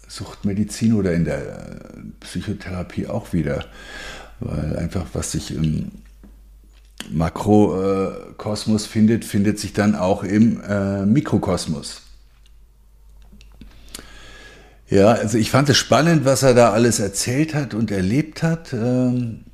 Suchtmedizin 0.09 0.94
oder 0.94 1.12
in 1.12 1.25
der 1.25 1.81
Psychotherapie 2.21 3.07
auch 3.07 3.33
wieder. 3.33 3.64
Weil 4.40 4.77
einfach, 4.77 5.07
was 5.12 5.33
sich 5.33 5.55
im 5.55 5.90
Makrokosmos 7.11 8.87
findet, 8.87 9.25
findet 9.25 9.59
sich 9.59 9.73
dann 9.73 9.94
auch 9.94 10.25
im 10.25 10.61
äh, 10.62 11.07
Mikrokosmos. 11.07 12.03
Ja, 14.90 15.09
also 15.09 15.37
ich 15.37 15.51
fand 15.51 15.68
es 15.68 15.77
spannend, 15.77 16.25
was 16.25 16.42
er 16.42 16.55
da 16.55 16.73
alles 16.73 16.99
erzählt 16.99 17.55
hat 17.55 17.75
und 17.75 17.90
erlebt 17.90 18.42
hat. 18.42 18.73
Ähm, 18.73 19.44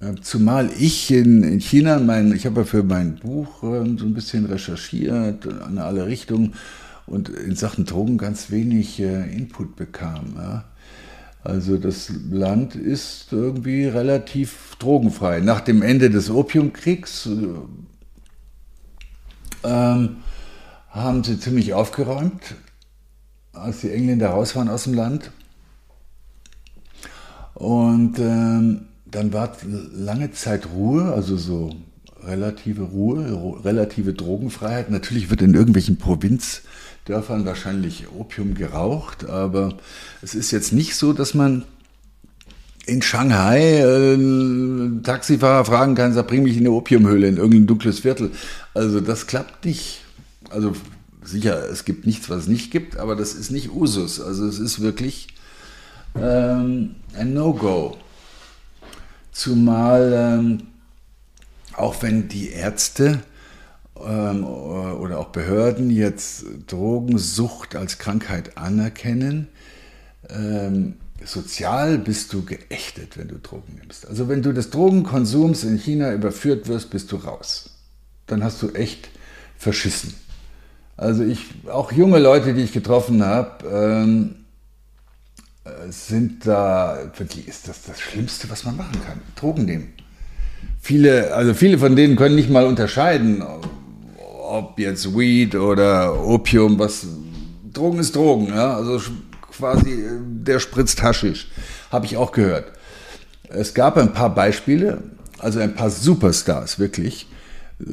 äh, 0.00 0.14
zumal 0.22 0.70
ich 0.78 1.10
in, 1.10 1.60
China, 1.60 1.98
mein, 1.98 2.32
ich 2.32 2.46
habe 2.46 2.60
ja 2.60 2.66
für 2.66 2.82
mein 2.82 3.16
Buch 3.16 3.62
ähm, 3.62 3.98
so 3.98 4.06
ein 4.06 4.14
bisschen 4.14 4.46
recherchiert 4.46 5.44
in 5.44 5.78
alle 5.78 6.06
Richtungen 6.06 6.54
und 7.06 7.28
in 7.28 7.54
Sachen 7.56 7.84
Drogen 7.84 8.18
ganz 8.18 8.50
wenig 8.50 9.00
äh, 9.00 9.32
Input 9.32 9.76
bekam. 9.76 10.64
Also 11.42 11.76
das 11.76 12.10
Land 12.30 12.74
ist 12.74 13.32
irgendwie 13.32 13.86
relativ 13.86 14.76
drogenfrei. 14.78 15.40
Nach 15.40 15.60
dem 15.60 15.82
Ende 15.82 16.10
des 16.10 16.30
Opiumkriegs 16.30 17.26
äh, 17.26 17.54
ähm, 19.64 20.16
haben 20.90 21.22
sie 21.22 21.38
ziemlich 21.38 21.74
aufgeräumt 21.74 22.56
als 23.56 23.80
die 23.80 23.90
Engländer 23.90 24.30
raus 24.30 24.54
waren 24.56 24.68
aus 24.68 24.84
dem 24.84 24.94
Land. 24.94 25.30
Und 27.54 28.18
ähm, 28.18 28.86
dann 29.06 29.32
war 29.32 29.52
lange 29.92 30.32
Zeit 30.32 30.68
Ruhe, 30.74 31.12
also 31.12 31.36
so 31.36 31.74
relative 32.22 32.82
Ruhe, 32.82 33.64
relative 33.64 34.12
Drogenfreiheit. 34.12 34.90
Natürlich 34.90 35.30
wird 35.30 35.42
in 35.42 35.54
irgendwelchen 35.54 35.96
Provinzdörfern 37.06 37.46
wahrscheinlich 37.46 38.08
Opium 38.18 38.54
geraucht, 38.54 39.28
aber 39.28 39.74
es 40.22 40.34
ist 40.34 40.50
jetzt 40.50 40.72
nicht 40.72 40.96
so, 40.96 41.12
dass 41.12 41.34
man 41.34 41.64
in 42.84 43.00
Shanghai 43.00 43.78
äh, 43.78 45.02
Taxifahrer 45.02 45.64
fragen 45.64 45.94
kann, 45.94 46.12
sag, 46.12 46.26
bring 46.26 46.42
mich 46.42 46.56
in 46.56 46.60
eine 46.60 46.72
Opiumhöhle, 46.72 47.28
in 47.28 47.36
irgendein 47.36 47.68
dunkles 47.68 48.00
Viertel. 48.00 48.32
Also 48.74 49.00
das 49.00 49.28
klappt 49.28 49.64
nicht. 49.64 50.00
Also 50.50 50.72
sicher, 51.22 51.68
es 51.70 51.84
gibt 51.84 52.06
nichts, 52.06 52.28
was 52.28 52.42
es 52.42 52.48
nicht 52.48 52.72
gibt, 52.72 52.96
aber 52.96 53.14
das 53.14 53.34
ist 53.34 53.52
nicht 53.52 53.70
Usus. 53.70 54.20
Also 54.20 54.46
es 54.46 54.58
ist 54.58 54.80
wirklich 54.80 55.28
ähm, 56.20 56.96
ein 57.14 57.34
No-Go. 57.34 57.96
Zumal 59.30 60.12
ähm, 60.12 60.62
auch 61.72 62.02
wenn 62.02 62.28
die 62.28 62.48
Ärzte 62.48 63.20
oder 64.04 65.18
auch 65.18 65.28
Behörden 65.28 65.90
jetzt 65.90 66.44
Drogensucht 66.66 67.76
als 67.76 67.98
Krankheit 67.98 68.58
anerkennen, 68.58 69.48
ähm, 70.28 70.94
sozial 71.24 71.98
bist 71.98 72.32
du 72.32 72.44
geächtet, 72.44 73.16
wenn 73.16 73.28
du 73.28 73.38
Drogen 73.38 73.78
nimmst. 73.80 74.06
Also 74.06 74.28
wenn 74.28 74.42
du 74.42 74.52
des 74.52 74.70
Drogenkonsums 74.70 75.64
in 75.64 75.78
China 75.78 76.12
überführt 76.12 76.68
wirst, 76.68 76.90
bist 76.90 77.10
du 77.12 77.16
raus. 77.16 77.70
Dann 78.26 78.44
hast 78.44 78.62
du 78.62 78.70
echt 78.70 79.08
verschissen. 79.56 80.14
Also 80.96 81.24
ich, 81.24 81.46
auch 81.70 81.92
junge 81.92 82.18
Leute, 82.18 82.54
die 82.54 82.62
ich 82.62 82.72
getroffen 82.72 83.24
habe, 83.24 83.66
ähm, 83.68 84.36
äh, 85.64 85.90
sind 85.90 86.46
da, 86.46 87.10
für 87.12 87.24
die 87.24 87.42
ist 87.42 87.68
das 87.68 87.82
das 87.82 88.00
Schlimmste, 88.00 88.48
was 88.50 88.64
man 88.64 88.76
machen 88.76 89.00
kann. 89.06 89.20
Drogen 89.36 89.64
nehmen. 89.64 89.92
Viele, 90.80 91.34
also 91.34 91.52
viele 91.52 91.78
von 91.78 91.96
denen 91.96 92.16
können 92.16 92.34
nicht 92.34 92.50
mal 92.50 92.64
unterscheiden, 92.64 93.42
ob 94.46 94.78
jetzt 94.78 95.16
Weed 95.16 95.54
oder 95.54 96.24
Opium, 96.24 96.78
was 96.78 97.06
Drogen 97.72 97.98
ist 97.98 98.16
Drogen, 98.16 98.48
ja, 98.48 98.76
also 98.76 99.00
quasi 99.56 99.90
äh, 99.90 100.20
der 100.20 100.60
spritzt 100.60 101.02
Haschisch, 101.02 101.48
habe 101.90 102.06
ich 102.06 102.16
auch 102.16 102.32
gehört. 102.32 102.72
Es 103.48 103.74
gab 103.74 103.96
ein 103.96 104.12
paar 104.12 104.34
Beispiele, 104.34 105.02
also 105.38 105.60
ein 105.60 105.74
paar 105.74 105.90
Superstars 105.90 106.78
wirklich, 106.78 107.26
äh, 107.80 107.84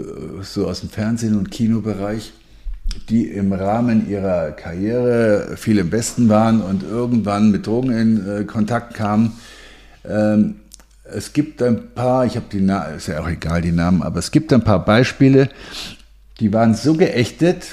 so 0.42 0.68
aus 0.68 0.82
dem 0.82 0.90
Fernsehen- 0.90 1.38
und 1.38 1.52
Kinobereich, 1.52 2.34
die 3.10 3.28
im 3.28 3.54
Rahmen 3.54 4.10
ihrer 4.10 4.52
Karriere 4.52 5.56
viel 5.58 5.80
im 5.80 5.92
Westen 5.92 6.30
waren 6.30 6.62
und 6.62 6.84
irgendwann 6.84 7.52
mit 7.52 7.66
Drogen 7.68 7.92
in 7.92 8.30
äh, 8.30 8.44
Kontakt 8.46 8.94
kamen. 8.94 9.34
Ähm, 10.06 10.56
es 11.06 11.34
gibt 11.34 11.62
ein 11.62 11.94
paar, 11.94 12.26
ich 12.26 12.36
habe 12.36 12.46
die 12.52 12.62
Namen, 12.62 12.96
ist 12.96 13.08
ja 13.08 13.20
auch 13.22 13.28
egal 13.28 13.62
die 13.62 13.72
Namen, 13.72 14.02
aber 14.02 14.20
es 14.20 14.32
gibt 14.32 14.54
ein 14.54 14.64
paar 14.64 14.84
Beispiele, 14.84 15.50
die 16.44 16.52
waren 16.52 16.76
so 16.76 16.96
geächtet, 16.96 17.68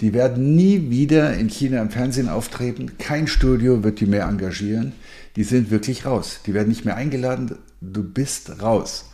die 0.00 0.12
werden 0.12 0.56
nie 0.56 0.90
wieder 0.90 1.34
in 1.34 1.48
China 1.48 1.80
im 1.80 1.90
Fernsehen 1.90 2.28
auftreten. 2.28 2.98
Kein 2.98 3.28
Studio 3.28 3.84
wird 3.84 4.00
die 4.00 4.06
mehr 4.06 4.26
engagieren. 4.26 4.92
Die 5.36 5.44
sind 5.44 5.70
wirklich 5.70 6.04
raus. 6.04 6.40
Die 6.44 6.52
werden 6.52 6.68
nicht 6.68 6.84
mehr 6.84 6.96
eingeladen. 6.96 7.56
Du 7.80 8.02
bist 8.02 8.60
raus. 8.60 9.04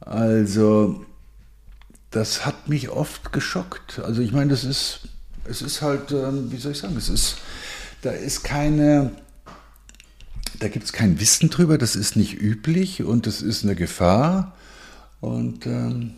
Also, 0.00 1.06
das 2.10 2.44
hat 2.44 2.68
mich 2.68 2.88
oft 2.88 3.32
geschockt. 3.32 4.00
Also, 4.00 4.20
ich 4.20 4.32
meine, 4.32 4.50
das 4.50 4.64
ist, 4.64 5.10
es 5.44 5.62
ist 5.62 5.80
halt, 5.80 6.10
ähm, 6.10 6.50
wie 6.50 6.56
soll 6.56 6.72
ich 6.72 6.78
sagen, 6.78 6.96
es 6.96 7.08
ist, 7.08 7.36
da 8.02 8.10
ist 8.10 8.42
keine, 8.42 9.12
da 10.58 10.66
gibt 10.66 10.86
es 10.86 10.92
kein 10.92 11.20
Wissen 11.20 11.50
drüber. 11.50 11.78
Das 11.78 11.94
ist 11.94 12.16
nicht 12.16 12.34
üblich 12.42 13.04
und 13.04 13.28
das 13.28 13.42
ist 13.42 13.62
eine 13.62 13.76
Gefahr. 13.76 14.56
Und 15.20 15.66
ähm, 15.66 16.14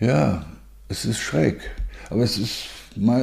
ja, 0.00 0.46
es 0.90 1.06
ist 1.06 1.20
schräg. 1.20 1.60
Aber 2.10 2.22
es 2.22 2.36
ist, 2.36 2.66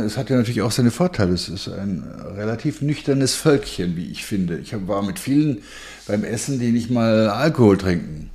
es 0.06 0.17
hat 0.17 0.32
ja 0.32 0.38
natürlich 0.38 0.62
auch 0.62 0.71
seine 0.71 0.91
Vorteile. 0.91 1.34
Es 1.34 1.49
ist 1.49 1.67
ein 1.67 2.03
relativ 2.36 2.82
nüchternes 2.82 3.36
Völkchen, 3.36 3.97
wie 3.97 4.10
ich 4.10 4.25
finde. 4.25 4.58
Ich 4.58 4.73
war 4.88 5.03
mit 5.03 5.19
vielen 5.19 5.62
beim 6.08 6.23
Essen, 6.23 6.58
die 6.60 6.71
nicht 6.71 6.89
mal 6.89 7.30
Alkohol 7.30 7.77
trinken. 7.77 8.32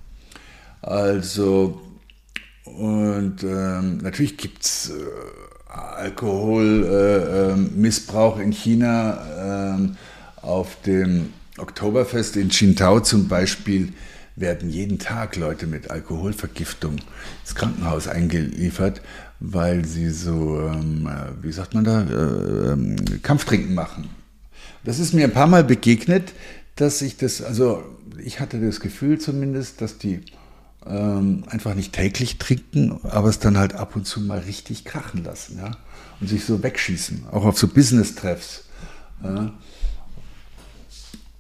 Also, 0.83 1.83
und 2.65 3.43
ähm, 3.43 3.97
natürlich 3.99 4.37
gibt 4.37 4.65
es 4.65 4.91
äh, 4.91 4.93
Alkoholmissbrauch 5.73 8.39
äh, 8.39 8.43
äh, 8.43 8.45
in 8.45 8.53
China. 8.53 9.75
Ähm, 9.75 9.97
auf 10.43 10.83
dem 10.83 11.33
Oktoberfest 11.57 12.37
in 12.37 12.49
Qingdao 12.49 13.01
zum 13.01 13.29
Beispiel 13.29 13.95
werden 14.37 14.71
jeden 14.71 14.99
Tag 14.99 15.37
Leute 15.37 15.67
mit 15.67 15.91
Alkoholvergiftung 15.91 16.97
ins 17.43 17.55
Krankenhaus 17.55 18.09
eingeliefert, 18.09 19.03
weil 19.41 19.85
sie 19.85 20.11
so, 20.11 20.61
ähm, 20.61 21.07
äh, 21.07 21.45
wie 21.45 21.53
sagt 21.53 21.75
man 21.75 21.85
da, 21.85 22.03
äh, 22.03 22.73
ähm, 22.73 22.97
Kampftrinken 23.23 23.75
machen. 23.75 24.09
Das 24.85 24.99
ist 24.99 25.13
mir 25.13 25.25
ein 25.25 25.33
paar 25.33 25.47
Mal 25.47 25.65
begegnet, 25.65 26.33
dass 26.77 27.03
ich 27.03 27.17
das, 27.17 27.43
also 27.43 27.85
ich 28.19 28.41
hatte 28.41 28.61
das 28.61 28.81
Gefühl 28.81 29.19
zumindest, 29.21 29.81
dass 29.81 29.99
die 29.99 30.23
ähm, 30.87 31.45
einfach 31.49 31.75
nicht 31.75 31.93
täglich 31.93 32.39
trinken, 32.39 32.99
aber 33.05 33.29
es 33.29 33.39
dann 33.39 33.57
halt 33.59 33.75
ab 33.75 33.95
und 33.95 34.07
zu 34.07 34.21
mal 34.21 34.41
richtig 34.41 34.85
krachen 34.85 35.23
lassen, 35.25 35.59
ja, 35.59 35.73
und 36.21 36.29
sich 36.29 36.45
so 36.45 36.63
wegschießen, 36.63 37.27
auch 37.31 37.45
auf 37.45 37.59
so 37.59 37.69
Business-Treffs. 37.69 38.65
Ja? 39.23 39.53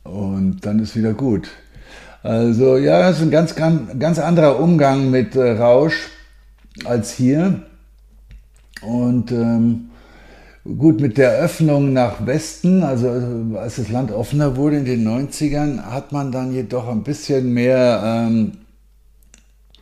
Und 0.04 0.60
dann 0.66 0.78
ist 0.78 0.96
wieder 0.96 1.14
gut. 1.14 1.48
Also 2.22 2.76
ja, 2.76 3.00
das 3.00 3.16
ist 3.16 3.22
ein 3.22 3.30
ganz, 3.30 3.54
ganz 3.56 4.18
anderer 4.18 4.60
Umgang 4.60 5.10
mit 5.10 5.34
äh, 5.34 5.52
Rausch 5.52 6.08
als 6.84 7.12
hier. 7.12 7.62
Und 8.80 9.32
ähm, 9.32 9.90
gut, 10.64 11.00
mit 11.00 11.18
der 11.18 11.32
Öffnung 11.32 11.92
nach 11.92 12.24
Westen, 12.26 12.82
also 12.82 13.08
als 13.56 13.76
das 13.76 13.88
Land 13.88 14.12
offener 14.12 14.56
wurde 14.56 14.76
in 14.76 14.84
den 14.84 15.06
90ern, 15.06 15.82
hat 15.82 16.12
man 16.12 16.30
dann 16.32 16.52
jedoch 16.52 16.88
ein 16.88 17.02
bisschen 17.02 17.52
mehr 17.52 18.02
ähm, 18.04 18.52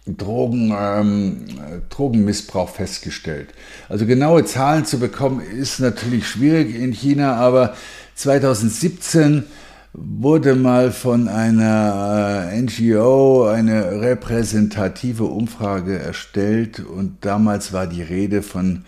Drogen, 0.06 0.74
ähm, 0.76 1.44
Drogenmissbrauch 1.90 2.70
festgestellt. 2.70 3.52
Also 3.88 4.06
genaue 4.06 4.44
Zahlen 4.44 4.86
zu 4.86 4.98
bekommen 4.98 5.40
ist 5.40 5.78
natürlich 5.78 6.26
schwierig 6.26 6.74
in 6.74 6.92
China, 6.92 7.34
aber 7.34 7.74
2017 8.14 9.44
wurde 9.92 10.54
mal 10.54 10.92
von 10.92 11.28
einer 11.28 12.50
äh, 12.52 12.62
NGO 12.62 13.46
eine 13.46 14.00
repräsentative 14.00 15.24
Umfrage 15.24 15.98
erstellt 15.98 16.80
und 16.80 17.24
damals 17.24 17.72
war 17.72 17.86
die 17.86 18.02
Rede 18.02 18.42
von 18.42 18.84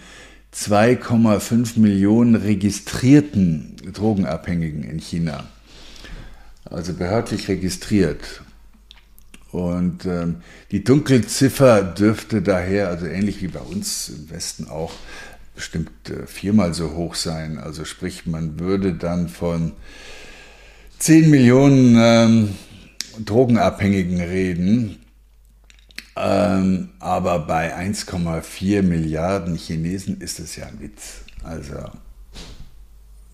2,5 0.54 1.78
Millionen 1.78 2.36
registrierten 2.36 3.76
Drogenabhängigen 3.92 4.84
in 4.84 4.98
China. 4.98 5.44
Also 6.64 6.92
behördlich 6.92 7.48
registriert. 7.48 8.42
Und 9.50 10.06
ähm, 10.06 10.36
die 10.70 10.84
Dunkelziffer 10.84 11.82
dürfte 11.82 12.40
daher, 12.40 12.88
also 12.88 13.06
ähnlich 13.06 13.42
wie 13.42 13.48
bei 13.48 13.60
uns 13.60 14.08
im 14.08 14.30
Westen 14.30 14.68
auch, 14.68 14.92
bestimmt 15.54 15.90
äh, 16.08 16.26
viermal 16.26 16.72
so 16.72 16.94
hoch 16.94 17.14
sein. 17.14 17.58
Also 17.58 17.84
sprich, 17.84 18.26
man 18.26 18.58
würde 18.58 18.94
dann 18.94 19.28
von 19.28 19.72
10 21.02 21.30
Millionen 21.30 21.96
ähm, 21.98 22.48
Drogenabhängigen 23.24 24.20
reden, 24.20 25.00
ähm, 26.14 26.90
aber 27.00 27.40
bei 27.40 27.76
1,4 27.76 28.82
Milliarden 28.82 29.56
Chinesen 29.56 30.20
ist 30.20 30.38
es 30.38 30.54
ja 30.54 30.66
ein 30.66 30.78
Witz. 30.78 31.24
Also 31.42 31.74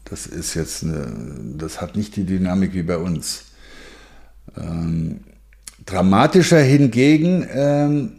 das 0.07 0.27
ist 0.27 0.55
jetzt 0.55 0.83
eine, 0.83 1.13
das 1.59 1.83
hat 1.83 1.95
nicht 1.95 2.17
die 2.17 2.25
Dynamik 2.25 2.73
wie 2.73 2.85
bei 2.85 2.97
uns. 2.97 3.45
Ähm, 4.57 5.21
dramatischer 5.85 6.63
hingegen, 6.63 7.47
ähm, 7.53 8.13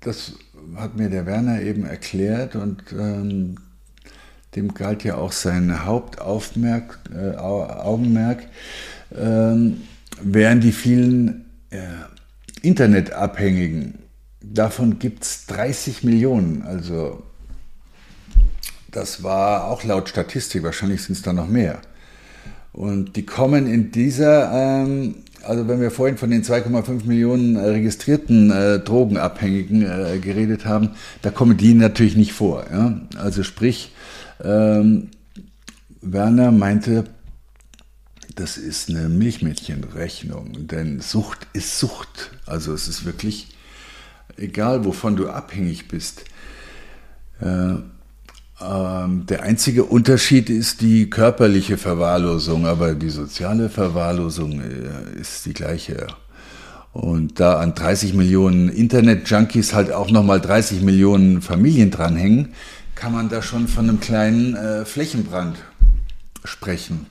das 0.00 0.34
hat 0.74 0.98
mir 0.98 1.08
der 1.08 1.24
Werner 1.24 1.62
eben 1.62 1.86
erklärt 1.86 2.56
und 2.56 2.84
ähm, 2.92 3.56
dem 4.56 4.74
galt 4.74 5.04
ja 5.04 5.16
auch 5.16 5.32
sein 5.32 5.84
Hauptaugenmerk, 5.84 6.98
äh, 7.14 7.36
Augenmerk, 7.36 8.42
ähm, 9.16 9.82
wären 10.20 10.60
die 10.60 10.72
vielen 10.72 11.44
äh, 11.70 11.78
Internetabhängigen. 12.62 13.98
Davon 14.40 14.98
gibt 14.98 15.24
es 15.24 15.46
30 15.46 16.02
Millionen. 16.04 16.62
Also 16.62 17.22
das 18.90 19.22
war 19.22 19.64
auch 19.64 19.84
laut 19.84 20.08
Statistik, 20.08 20.62
wahrscheinlich 20.62 21.02
sind 21.02 21.16
es 21.16 21.22
da 21.22 21.32
noch 21.32 21.48
mehr. 21.48 21.80
Und 22.72 23.16
die 23.16 23.24
kommen 23.24 23.66
in 23.66 23.90
dieser, 23.90 24.52
ähm, 24.52 25.16
also 25.42 25.68
wenn 25.68 25.80
wir 25.80 25.90
vorhin 25.90 26.16
von 26.16 26.30
den 26.30 26.42
2,5 26.42 27.06
Millionen 27.06 27.56
äh, 27.56 27.60
registrierten 27.60 28.50
äh, 28.50 28.78
Drogenabhängigen 28.78 29.82
äh, 29.82 30.18
geredet 30.18 30.66
haben, 30.66 30.90
da 31.22 31.30
kommen 31.30 31.56
die 31.56 31.74
natürlich 31.74 32.16
nicht 32.16 32.32
vor. 32.32 32.64
Ja? 32.70 33.00
Also 33.18 33.42
sprich, 33.42 33.92
ähm, 34.42 35.10
Werner 36.00 36.52
meinte, 36.52 37.04
das 38.34 38.58
ist 38.58 38.90
eine 38.90 39.08
Milchmädchenrechnung, 39.08 40.66
denn 40.66 41.00
Sucht 41.00 41.46
ist 41.52 41.78
Sucht. 41.78 42.32
Also 42.44 42.74
es 42.74 42.86
ist 42.86 43.04
wirklich 43.04 43.48
egal, 44.36 44.84
wovon 44.84 45.16
du 45.16 45.28
abhängig 45.28 45.88
bist. 45.88 46.24
Äh, 47.40 47.76
ähm, 48.58 49.26
der 49.26 49.42
einzige 49.42 49.84
Unterschied 49.84 50.48
ist 50.48 50.80
die 50.80 51.10
körperliche 51.10 51.76
Verwahrlosung, 51.76 52.66
aber 52.66 52.94
die 52.94 53.10
soziale 53.10 53.68
Verwahrlosung 53.68 54.60
äh, 54.60 55.20
ist 55.20 55.44
die 55.46 55.52
gleiche. 55.52 56.06
Und 56.92 57.40
da 57.40 57.58
an 57.58 57.74
30 57.74 58.14
Millionen 58.14 58.70
Internet-Junkies 58.70 59.74
halt 59.74 59.92
auch 59.92 60.10
nochmal 60.10 60.40
30 60.40 60.80
Millionen 60.80 61.42
Familien 61.42 61.90
dranhängen, 61.90 62.54
kann 62.96 63.12
man 63.12 63.28
da 63.28 63.42
schon 63.42 63.68
von 63.68 63.88
einem 63.88 64.00
kleinen 64.00 64.56
äh, 64.56 64.84
Flächenbrand 64.84 65.58
sprechen. 66.44 67.06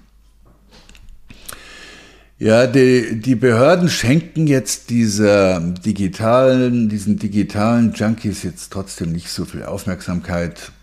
Ja, 2.38 2.68
die, 2.68 3.22
die 3.22 3.36
Behörden 3.36 3.88
schenken 3.88 4.46
jetzt 4.46 4.90
dieser 4.90 5.62
digitalen, 5.62 6.90
diesen 6.90 7.18
digitalen 7.18 7.94
Junkies 7.94 8.44
jetzt 8.44 8.74
trotzdem 8.74 9.14
nicht 9.14 9.30
so 9.30 9.46
viel 9.46 9.64
Aufmerksamkeit. 9.64 10.74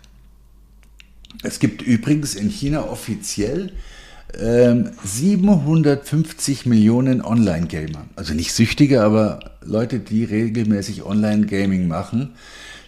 Es 1.43 1.59
gibt 1.59 1.83
übrigens 1.83 2.33
in 2.33 2.49
China 2.49 2.85
offiziell 2.85 3.71
ähm, 4.39 4.91
750 5.03 6.65
Millionen 6.65 7.21
Online-Gamer. 7.21 8.05
Also 8.15 8.33
nicht 8.33 8.53
Süchtige, 8.53 9.03
aber 9.03 9.51
Leute, 9.61 9.99
die 9.99 10.23
regelmäßig 10.23 11.03
Online-Gaming 11.03 11.87
machen. 11.87 12.33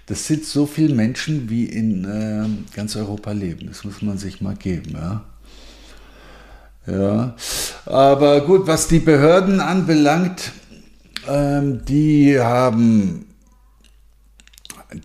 Das 0.08 0.28
sind 0.28 0.46
so 0.46 0.66
viele 0.66 0.94
Menschen, 0.94 1.50
wie 1.50 1.66
in 1.66 2.06
äh, 2.06 2.76
ganz 2.76 2.96
Europa 2.96 3.32
leben. 3.32 3.68
Das 3.68 3.84
muss 3.84 4.02
man 4.02 4.18
sich 4.18 4.42
mal 4.42 4.56
geben. 4.56 4.92
Ja. 4.94 5.26
Ja, 6.88 7.36
aber 7.88 8.42
gut, 8.42 8.68
was 8.68 8.88
die 8.88 9.00
Behörden 9.00 9.60
anbelangt, 9.60 10.52
ähm, 11.28 11.84
die 11.86 12.40
haben, 12.40 13.26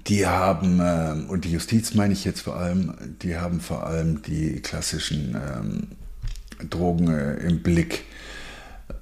die 0.06 0.26
haben, 0.26 0.78
ähm, 0.82 1.30
und 1.30 1.46
die 1.46 1.52
Justiz 1.52 1.94
meine 1.94 2.12
ich 2.12 2.26
jetzt 2.26 2.42
vor 2.42 2.56
allem, 2.56 2.92
die 3.22 3.38
haben 3.38 3.60
vor 3.60 3.86
allem 3.86 4.20
die 4.20 4.60
klassischen 4.60 5.34
ähm, 5.34 6.68
Drogen 6.68 7.08
äh, 7.08 7.36
im 7.36 7.62
Blick 7.62 8.04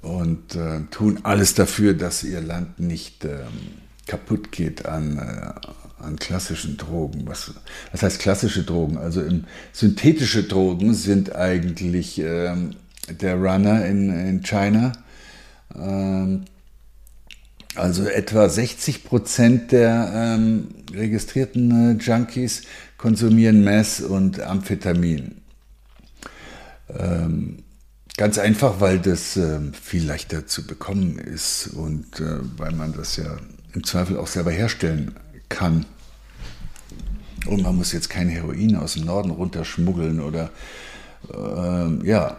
und 0.03 0.55
äh, 0.55 0.83
tun 0.93 1.19
alles 1.25 1.55
dafür, 1.55 1.95
dass 1.95 2.23
ihr 2.23 2.41
Land 2.41 2.79
nicht 2.79 3.25
ähm, 3.25 3.49
kaputt 4.09 4.51
geht 4.51 4.87
an, 4.87 5.18
äh, 5.18 6.03
an 6.03 6.16
klassischen 6.16 6.77
Drogen. 6.77 7.23
Was, 7.27 7.53
was 7.92 8.03
heißt 8.03 8.18
klassische 8.18 8.64
Drogen? 8.64 8.99
Also 8.99 9.23
im, 9.23 9.44
synthetische 9.73 10.42
Drogen 10.42 10.94
sind 10.94 11.37
eigentlich 11.37 12.18
ähm, 12.18 12.71
der 13.09 13.37
Runner 13.37 13.87
in, 13.87 14.11
in 14.11 14.42
China. 14.42 14.92
Ähm, 15.77 16.44
also 17.75 18.05
etwa 18.05 18.49
60 18.49 19.05
Prozent 19.05 19.71
der 19.71 20.11
ähm, 20.12 20.68
registrierten 20.92 22.01
äh, 22.01 22.03
Junkies 22.03 22.62
konsumieren 22.97 23.62
Mess 23.62 24.01
und 24.01 24.40
Amphetamin. 24.40 25.42
Ähm, 26.88 27.62
ganz 28.16 28.38
einfach, 28.38 28.81
weil 28.81 28.99
das 28.99 29.37
äh, 29.37 29.61
viel 29.81 30.05
leichter 30.05 30.47
zu 30.47 30.66
bekommen 30.66 31.18
ist 31.18 31.68
und 31.68 32.18
äh, 32.18 32.40
weil 32.57 32.73
man 32.73 32.92
das 32.92 33.16
ja 33.16 33.37
im 33.74 33.85
Zweifel 33.85 34.16
auch 34.18 34.26
selber 34.26 34.50
herstellen 34.50 35.14
kann. 35.48 35.87
Und 37.46 37.62
man 37.62 37.76
muss 37.76 37.92
jetzt 37.92 38.11
kein 38.11 38.28
Heroin 38.28 38.76
aus 38.76 38.94
dem 38.94 39.04
Norden 39.04 39.31
runterschmuggeln 39.31 40.20
oder 40.20 40.50
äh, 41.33 42.07
ja. 42.07 42.37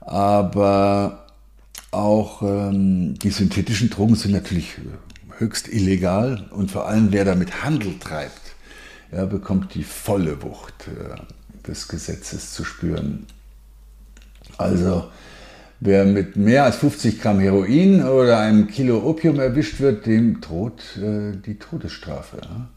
Aber 0.00 1.26
auch 1.90 2.42
ähm, 2.42 3.14
die 3.18 3.30
synthetischen 3.30 3.90
Drogen 3.90 4.16
sind 4.16 4.32
natürlich 4.32 4.78
höchst 5.38 5.68
illegal 5.68 6.48
und 6.50 6.70
vor 6.70 6.88
allem 6.88 7.12
wer 7.12 7.24
damit 7.24 7.62
Handel 7.62 7.98
treibt, 7.98 8.40
ja, 9.12 9.24
bekommt 9.26 9.74
die 9.74 9.84
volle 9.84 10.42
Wucht 10.42 10.88
äh, 10.88 11.66
des 11.66 11.88
Gesetzes 11.88 12.52
zu 12.52 12.64
spüren. 12.64 13.26
Also 14.58 15.10
Wer 15.84 16.04
mit 16.04 16.36
mehr 16.36 16.62
als 16.62 16.76
50 16.76 17.20
Gramm 17.20 17.40
Heroin 17.40 18.04
oder 18.04 18.38
einem 18.38 18.68
Kilo 18.68 18.98
Opium 18.98 19.40
erwischt 19.40 19.80
wird, 19.80 20.06
dem 20.06 20.40
droht 20.40 20.80
äh, 20.96 21.32
die 21.44 21.58
Todesstrafe. 21.58 22.36
Ja? 22.40 22.68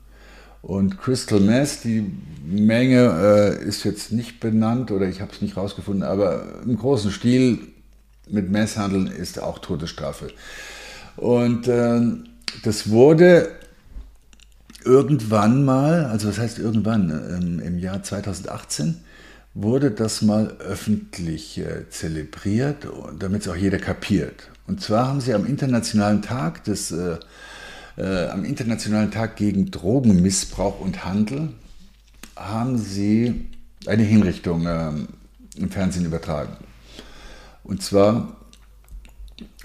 Und 0.63 0.97
Crystal 0.97 1.39
Meth, 1.39 1.83
die 1.83 2.11
Menge 2.43 3.59
äh, 3.61 3.63
ist 3.63 3.83
jetzt 3.83 4.11
nicht 4.11 4.39
benannt 4.39 4.89
oder 4.89 5.07
ich 5.07 5.21
habe 5.21 5.31
es 5.31 5.43
nicht 5.43 5.55
rausgefunden, 5.55 6.01
aber 6.01 6.63
im 6.65 6.75
großen 6.79 7.11
Stil 7.11 7.59
mit 8.27 8.49
Messhandeln 8.49 9.05
ist 9.05 9.39
auch 9.39 9.59
Todesstrafe. 9.59 10.29
Und 11.15 11.67
äh, 11.67 12.01
das 12.63 12.89
wurde 12.89 13.49
irgendwann 14.83 15.63
mal, 15.63 16.05
also 16.05 16.27
was 16.27 16.39
heißt 16.39 16.57
irgendwann, 16.57 17.11
ähm, 17.11 17.59
im 17.59 17.77
Jahr 17.77 18.01
2018, 18.01 18.97
wurde 19.55 19.89
das 19.89 20.21
mal 20.21 20.57
öffentlich 20.59 21.57
äh, 21.57 21.89
zelebriert, 21.89 22.87
damit 23.17 23.41
es 23.41 23.47
auch 23.47 23.55
jeder 23.55 23.79
kapiert. 23.79 24.49
Und 24.67 24.81
zwar 24.81 25.07
haben 25.07 25.21
sie 25.21 25.33
am 25.33 25.45
Internationalen 25.45 26.21
Tag 26.21 26.65
des, 26.65 26.91
äh, 26.91 27.17
äh, 27.97 28.27
am 28.27 28.43
Internationalen 28.43 29.11
Tag 29.11 29.37
gegen 29.37 29.71
Drogenmissbrauch 29.71 30.81
und 30.81 31.05
Handel 31.05 31.53
haben 32.35 32.77
sie 32.77 33.47
eine 33.87 34.03
Hinrichtung 34.03 34.65
äh, 34.67 34.91
im 35.55 35.71
Fernsehen 35.71 36.05
übertragen. 36.05 36.57
Und 37.63 37.81
zwar 37.81 38.35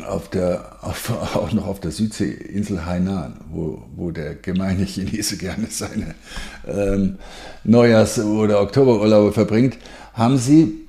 auf 0.05 0.29
der, 0.31 0.77
auf, 0.83 1.11
auch 1.37 1.53
noch 1.53 1.67
auf 1.67 1.81
der 1.81 1.91
Südseeinsel 1.91 2.85
Hainan, 2.85 3.41
wo, 3.51 3.83
wo 3.95 4.11
der 4.11 4.35
gemeine 4.35 4.85
Chinese 4.85 5.37
gerne 5.37 5.67
seine 5.71 6.15
ähm, 6.67 7.19
Neujahrs- 7.65 8.23
oder 8.23 8.61
Oktoberurlaube 8.61 9.33
verbringt, 9.33 9.79
haben 10.15 10.39
sie 10.39 10.87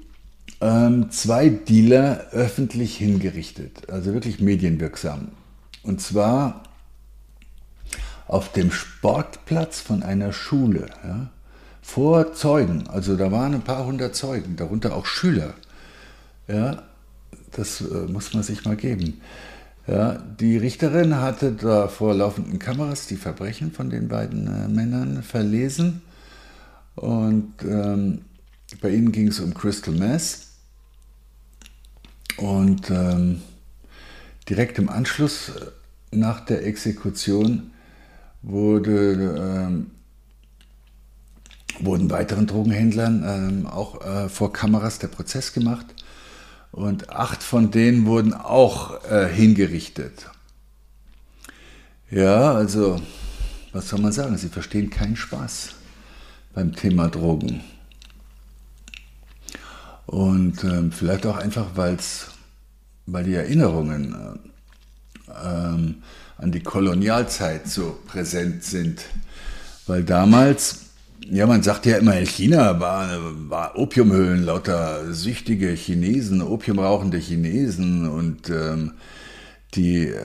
ähm, 0.62 1.12
zwei 1.12 1.50
Dealer 1.50 2.28
öffentlich 2.32 2.98
hingerichtet, 2.98 3.90
also 3.90 4.14
wirklich 4.14 4.40
medienwirksam. 4.40 5.30
Und 5.84 6.02
zwar 6.02 6.64
auf 8.28 8.52
dem 8.52 8.72
Sportplatz 8.72 9.82
von 9.82 10.04
einer 10.04 10.32
Schule, 10.32 10.88
ja, 11.04 11.30
vor 11.82 12.34
Zeugen. 12.34 12.88
Also 12.88 13.18
da 13.18 13.32
waren 13.32 13.56
ein 13.56 13.64
paar 13.64 13.86
hundert 13.86 14.16
Zeugen, 14.16 14.56
darunter 14.56 14.96
auch 14.96 15.06
Schüler. 15.06 15.54
Ja, 16.48 16.84
das 17.52 17.82
äh, 17.82 18.08
muss 18.08 18.34
man 18.34 18.44
sich 18.44 18.66
mal 18.66 18.76
geben. 18.76 19.22
Ja, 19.88 20.14
die 20.40 20.58
Richterin 20.58 21.16
hatte 21.18 21.54
da 21.54 21.88
vor 21.88 22.14
laufenden 22.14 22.60
Kameras 22.60 23.08
die 23.08 23.16
Verbrechen 23.16 23.72
von 23.72 23.90
den 23.90 24.08
beiden 24.08 24.48
äh, 24.48 24.68
Männern 24.68 25.24
verlesen. 25.24 26.02
Und 26.96 27.54
ähm, 27.64 28.22
bei 28.80 28.90
ihnen 28.90 29.12
ging 29.12 29.28
es 29.28 29.40
um 29.40 29.54
Crystal 29.54 29.94
Meth. 29.94 30.40
Und 32.38 32.90
ähm, 32.90 33.42
direkt 34.48 34.78
im 34.80 34.90
Anschluss 34.90 35.50
äh, 35.50 36.16
nach 36.16 36.46
der 36.46 36.66
Exekution 36.66 37.72
wurde, 38.42 39.68
ähm, 39.68 39.92
wurden 41.80 42.10
weiteren 42.10 42.48
Drogenhändlern 42.48 43.24
ähm, 43.26 43.68
auch 43.68 44.06
äh, 44.06 44.30
vor 44.30 44.54
Kameras 44.54 45.00
der 45.00 45.08
Prozess 45.08 45.54
gemacht. 45.54 45.88
Und 46.72 47.10
acht 47.10 47.44
von 47.44 47.72
denen 47.72 48.06
wurden 48.06 48.34
auch 48.34 49.04
äh, 49.06 49.28
hingerichtet. 49.28 50.30
Ja, 52.10 52.54
also, 52.54 53.02
was 53.74 53.90
soll 53.90 54.00
man 54.00 54.12
sagen? 54.12 54.38
Sie 54.38 54.50
verstehen 54.50 54.90
keinen 54.90 55.16
Spaß 55.16 55.70
beim 56.54 56.76
Thema 56.76 57.10
Drogen. 57.10 57.62
Und 60.06 60.64
ähm, 60.64 60.92
vielleicht 60.92 61.26
auch 61.26 61.38
einfach, 61.38 61.68
weil's, 61.76 62.28
weil 63.06 63.24
die 63.26 63.36
Erinnerungen 63.36 64.14
äh, 64.14 65.32
ähm, 65.46 66.04
an 66.38 66.52
die 66.52 66.62
Kolonialzeit 66.62 67.68
so 67.68 68.00
präsent 68.08 68.64
sind. 68.64 69.02
Weil 69.88 70.04
damals 70.04 70.91
ja, 71.30 71.46
man 71.46 71.64
sagt 71.64 71.86
ja 71.86 71.98
immer, 71.98 72.14
China 72.14 72.80
war, 72.80 73.10
war 73.50 73.78
Opiumhöhlen, 73.78 74.44
lauter 74.44 75.14
süchtige 75.14 75.70
Chinesen, 75.70 76.42
opiumrauchende 76.42 77.18
Chinesen 77.18 78.08
und 78.08 78.50
ähm, 78.50 78.94
die 79.76 80.08
äh, 80.08 80.18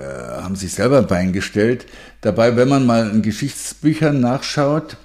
haben 0.43 0.57
sich 0.57 0.73
selber 0.73 1.03
Bein 1.03 1.33
gestellt. 1.33 1.87
Dabei, 2.21 2.57
wenn 2.57 2.69
man 2.69 2.87
mal 2.87 3.11
in 3.11 3.23
Geschichtsbüchern 3.23 4.21
nachschaut 4.21 4.97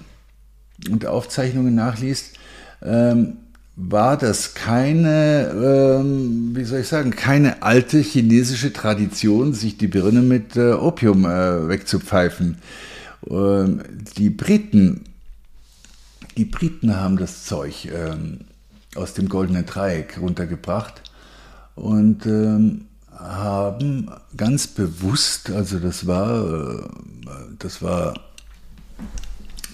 und 0.90 1.06
Aufzeichnungen 1.06 1.74
nachliest, 1.74 2.34
ähm, 2.82 3.36
war 3.76 4.18
das 4.18 4.54
keine, 4.54 5.50
ähm, 6.00 6.50
wie 6.54 6.64
soll 6.64 6.80
ich 6.80 6.88
sagen, 6.88 7.10
keine 7.10 7.62
alte 7.62 7.98
chinesische 7.98 8.72
Tradition, 8.72 9.54
sich 9.54 9.78
die 9.78 9.86
Birne 9.86 10.22
mit 10.22 10.56
äh, 10.56 10.72
Opium 10.72 11.24
äh, 11.24 11.68
wegzupfeifen. 11.68 12.58
Ähm, 13.30 13.82
die 14.18 14.30
Briten 14.30 15.04
die 16.36 16.44
Briten 16.44 16.96
haben 16.96 17.16
das 17.16 17.44
Zeug 17.44 17.86
ähm, 17.86 18.40
aus 18.94 19.14
dem 19.14 19.28
Goldenen 19.28 19.66
Dreieck 19.66 20.18
runtergebracht 20.18 21.02
und 21.74 22.26
ähm, 22.26 22.86
haben 23.10 24.10
ganz 24.36 24.66
bewusst, 24.66 25.50
also 25.50 25.78
das 25.78 26.06
war, 26.06 26.80
äh, 26.80 26.88
das 27.58 27.82
war, 27.82 28.14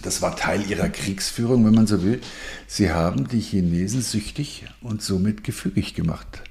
das 0.03 0.23
war 0.23 0.37
Teil 0.37 0.69
ihrer 0.69 0.89
Kriegsführung, 0.89 1.65
wenn 1.67 1.75
man 1.75 1.87
so 1.87 2.03
will. 2.03 2.21
Sie 2.67 2.93
haben 2.93 3.29
die 3.29 3.41
Chinesen 3.41 4.03
süchtig 4.03 4.67
und 4.81 5.03
somit 5.03 5.45
gefügig 5.45 5.95
gemacht, 5.95 6.43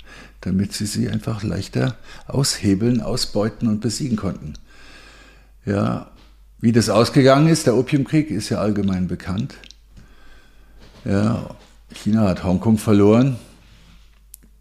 damit 0.42 0.74
sie 0.74 0.86
sie 0.86 1.10
einfach 1.10 1.44
leichter 1.44 1.98
aushebeln, 2.28 3.02
ausbeuten 3.02 3.68
und 3.68 3.82
besiegen 3.82 4.18
konnten. 4.18 4.54
Ja, 5.66 6.12
wie 6.60 6.72
das 6.72 6.90
ausgegangen 6.90 7.48
ist, 7.48 7.68
der 7.68 7.76
Opiumkrieg 7.76 8.32
ist 8.32 8.50
ja 8.50 8.60
allgemein 8.60 9.08
bekannt. 9.08 9.56
Ja, 11.06 11.56
China 11.94 12.28
hat 12.28 12.44
Hongkong 12.44 12.78
verloren. 12.78 13.38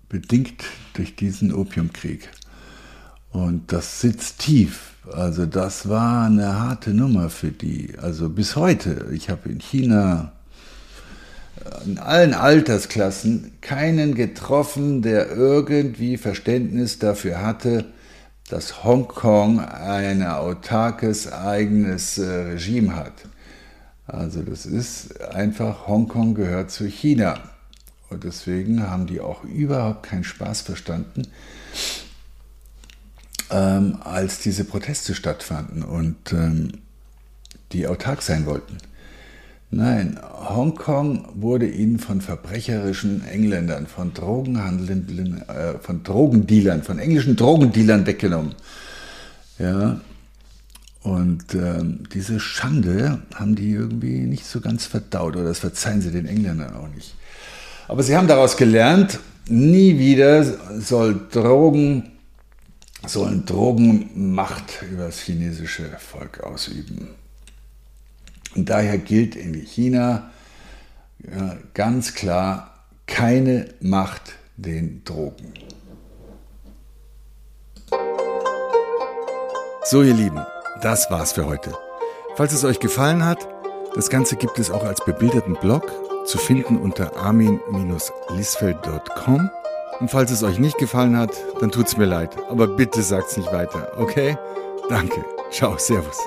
bedingt 0.08 0.64
durch 0.94 1.16
diesen 1.16 1.52
Opiumkrieg. 1.52 2.30
Und 3.30 3.72
das 3.72 4.00
sitzt 4.00 4.38
tief. 4.38 4.94
Also 5.12 5.46
das 5.46 5.88
war 5.88 6.26
eine 6.26 6.58
harte 6.58 6.94
Nummer 6.94 7.28
für 7.28 7.50
die. 7.50 7.94
Also 8.00 8.28
bis 8.28 8.56
heute. 8.56 9.08
Ich 9.12 9.30
habe 9.30 9.48
in 9.48 9.58
China 9.58 10.32
in 11.84 11.98
allen 11.98 12.34
Altersklassen 12.34 13.52
keinen 13.60 14.14
getroffen, 14.14 15.02
der 15.02 15.30
irgendwie 15.30 16.16
Verständnis 16.16 16.98
dafür 16.98 17.42
hatte, 17.42 17.86
dass 18.48 18.84
Hongkong 18.84 19.60
ein 19.60 20.24
autarkes 20.24 21.32
eigenes 21.32 22.18
äh, 22.18 22.24
Regime 22.24 22.94
hat. 22.94 23.12
Also 24.06 24.42
das 24.42 24.66
ist 24.66 25.20
einfach, 25.20 25.86
Hongkong 25.86 26.34
gehört 26.34 26.70
zu 26.70 26.86
China. 26.86 27.38
Und 28.08 28.24
deswegen 28.24 28.88
haben 28.88 29.06
die 29.06 29.20
auch 29.20 29.42
überhaupt 29.42 30.04
keinen 30.04 30.24
Spaß 30.24 30.60
verstanden, 30.60 31.22
ähm, 33.50 33.98
als 34.00 34.40
diese 34.40 34.64
Proteste 34.64 35.14
stattfanden 35.14 35.82
und 35.82 36.32
ähm, 36.32 36.72
die 37.72 37.88
autark 37.88 38.22
sein 38.22 38.46
wollten. 38.46 38.78
Nein, 39.72 40.20
Hongkong 40.22 41.28
wurde 41.34 41.68
ihnen 41.68 41.98
von 41.98 42.20
verbrecherischen 42.20 43.26
Engländern, 43.26 43.88
von 43.88 44.14
Drogenhandeln, 44.14 45.42
äh, 45.48 45.78
von 45.80 46.04
Drogendealern, 46.04 46.84
von 46.84 47.00
englischen 47.00 47.34
Drogendealern 47.34 48.06
weggenommen. 48.06 48.54
Ja, 49.58 50.00
und 51.06 51.54
ähm, 51.54 52.02
diese 52.12 52.40
Schande 52.40 53.22
haben 53.36 53.54
die 53.54 53.70
irgendwie 53.70 54.26
nicht 54.26 54.44
so 54.44 54.60
ganz 54.60 54.86
verdaut, 54.86 55.36
oder 55.36 55.44
das 55.44 55.60
verzeihen 55.60 56.00
sie 56.02 56.10
den 56.10 56.26
Engländern 56.26 56.74
auch 56.74 56.88
nicht. 56.88 57.14
Aber 57.86 58.02
sie 58.02 58.16
haben 58.16 58.26
daraus 58.26 58.56
gelernt, 58.56 59.20
nie 59.48 60.00
wieder 60.00 60.42
soll 60.80 61.28
Drogen, 61.30 62.10
sollen 63.06 63.46
Drogen 63.46 64.34
Macht 64.34 64.82
über 64.90 65.04
das 65.04 65.20
chinesische 65.20 65.84
Volk 65.96 66.40
ausüben. 66.40 67.10
Und 68.56 68.68
daher 68.68 68.98
gilt 68.98 69.36
in 69.36 69.54
China 69.54 70.32
ja, 71.22 71.56
ganz 71.72 72.14
klar 72.14 72.84
keine 73.06 73.68
Macht 73.78 74.32
den 74.56 75.04
Drogen. 75.04 75.52
So 79.84 80.02
ihr 80.02 80.14
Lieben, 80.14 80.40
das 80.82 81.10
war's 81.10 81.32
für 81.32 81.46
heute. 81.46 81.72
Falls 82.36 82.52
es 82.52 82.64
euch 82.64 82.80
gefallen 82.80 83.24
hat, 83.24 83.48
das 83.94 84.10
Ganze 84.10 84.36
gibt 84.36 84.58
es 84.58 84.70
auch 84.70 84.84
als 84.84 85.02
bebilderten 85.04 85.54
Blog 85.54 85.90
zu 86.26 86.36
finden 86.38 86.76
unter 86.76 87.16
armin-lisfeld.com. 87.16 89.50
Und 90.00 90.10
falls 90.10 90.30
es 90.30 90.42
euch 90.42 90.58
nicht 90.58 90.76
gefallen 90.78 91.16
hat, 91.16 91.30
dann 91.60 91.70
tut's 91.70 91.96
mir 91.96 92.04
leid, 92.04 92.36
aber 92.50 92.66
bitte 92.66 93.00
sagt's 93.02 93.38
nicht 93.38 93.50
weiter, 93.52 93.92
okay? 93.96 94.36
Danke. 94.90 95.24
Ciao, 95.50 95.78
Servus. 95.78 96.18